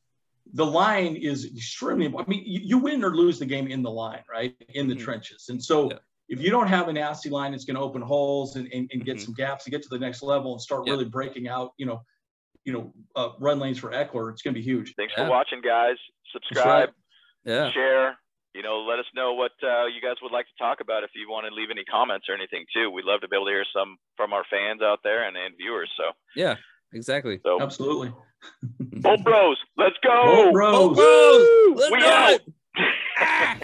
the 0.53 0.65
line 0.65 1.15
is 1.15 1.45
extremely. 1.45 2.07
I 2.07 2.25
mean, 2.27 2.43
you, 2.45 2.61
you, 2.63 2.77
win 2.77 3.03
or 3.03 3.15
lose 3.15 3.39
the 3.39 3.45
game 3.45 3.67
in 3.67 3.83
the 3.83 3.91
line, 3.91 4.23
right? 4.31 4.55
In 4.73 4.87
the 4.87 4.95
mm-hmm. 4.95 5.03
trenches, 5.03 5.47
and 5.49 5.63
so. 5.63 5.91
Yeah. 5.91 5.97
If 6.27 6.41
you 6.41 6.49
don't 6.49 6.67
have 6.67 6.87
a 6.87 6.93
nasty 6.93 7.29
line, 7.29 7.51
that's 7.51 7.65
going 7.65 7.75
to 7.75 7.83
open 7.83 8.01
holes 8.01 8.55
and, 8.55 8.67
and, 8.73 8.89
and 8.91 9.05
get 9.05 9.17
mm-hmm. 9.17 9.25
some 9.25 9.33
gaps 9.35 9.65
to 9.65 9.69
get 9.69 9.83
to 9.83 9.89
the 9.89 9.99
next 9.99 10.23
level 10.23 10.53
and 10.53 10.59
start 10.59 10.89
really 10.89 11.05
breaking 11.05 11.47
out, 11.47 11.73
you 11.77 11.85
know, 11.85 12.01
you 12.63 12.73
know, 12.73 12.93
uh, 13.15 13.29
run 13.39 13.59
lanes 13.59 13.77
for 13.77 13.91
Ekeler. 13.91 14.31
It's 14.31 14.41
going 14.41 14.55
to 14.55 14.59
be 14.59 14.65
huge. 14.65 14.95
Thanks 14.97 15.13
yeah. 15.15 15.25
for 15.25 15.29
watching, 15.29 15.61
guys. 15.61 15.97
Subscribe, 16.33 16.89
right. 16.89 17.53
yeah. 17.53 17.71
share, 17.71 18.17
you 18.55 18.63
know, 18.63 18.79
let 18.87 18.99
us 18.99 19.05
know 19.13 19.33
what 19.33 19.51
uh, 19.61 19.85
you 19.87 20.01
guys 20.01 20.15
would 20.23 20.31
like 20.31 20.45
to 20.45 20.57
talk 20.57 20.79
about. 20.79 21.03
If 21.03 21.09
you 21.13 21.29
want 21.29 21.45
to 21.47 21.53
leave 21.53 21.69
any 21.69 21.83
comments 21.83 22.27
or 22.29 22.35
anything 22.35 22.63
too, 22.73 22.89
we'd 22.89 23.03
love 23.03 23.19
to 23.21 23.27
be 23.27 23.35
able 23.35 23.47
to 23.47 23.51
hear 23.51 23.65
some 23.75 23.97
from 24.15 24.31
our 24.31 24.45
fans 24.49 24.81
out 24.81 24.99
there 25.03 25.27
and, 25.27 25.35
and 25.35 25.55
viewers. 25.57 25.91
So 25.97 26.13
yeah, 26.35 26.55
exactly. 26.93 27.41
So 27.43 27.61
absolutely. 27.61 28.13
Bolt 28.79 29.23
Bros, 29.23 29.57
let's 29.77 29.97
go. 30.01 30.23
Bolt 30.23 30.53
Bros, 30.53 30.71
Bolt 30.73 30.95
bros. 30.95 31.79
Let's 31.79 31.91
we 31.91 31.99
go. 31.99 32.07
out. 32.07 32.39
Ah. 33.17 33.57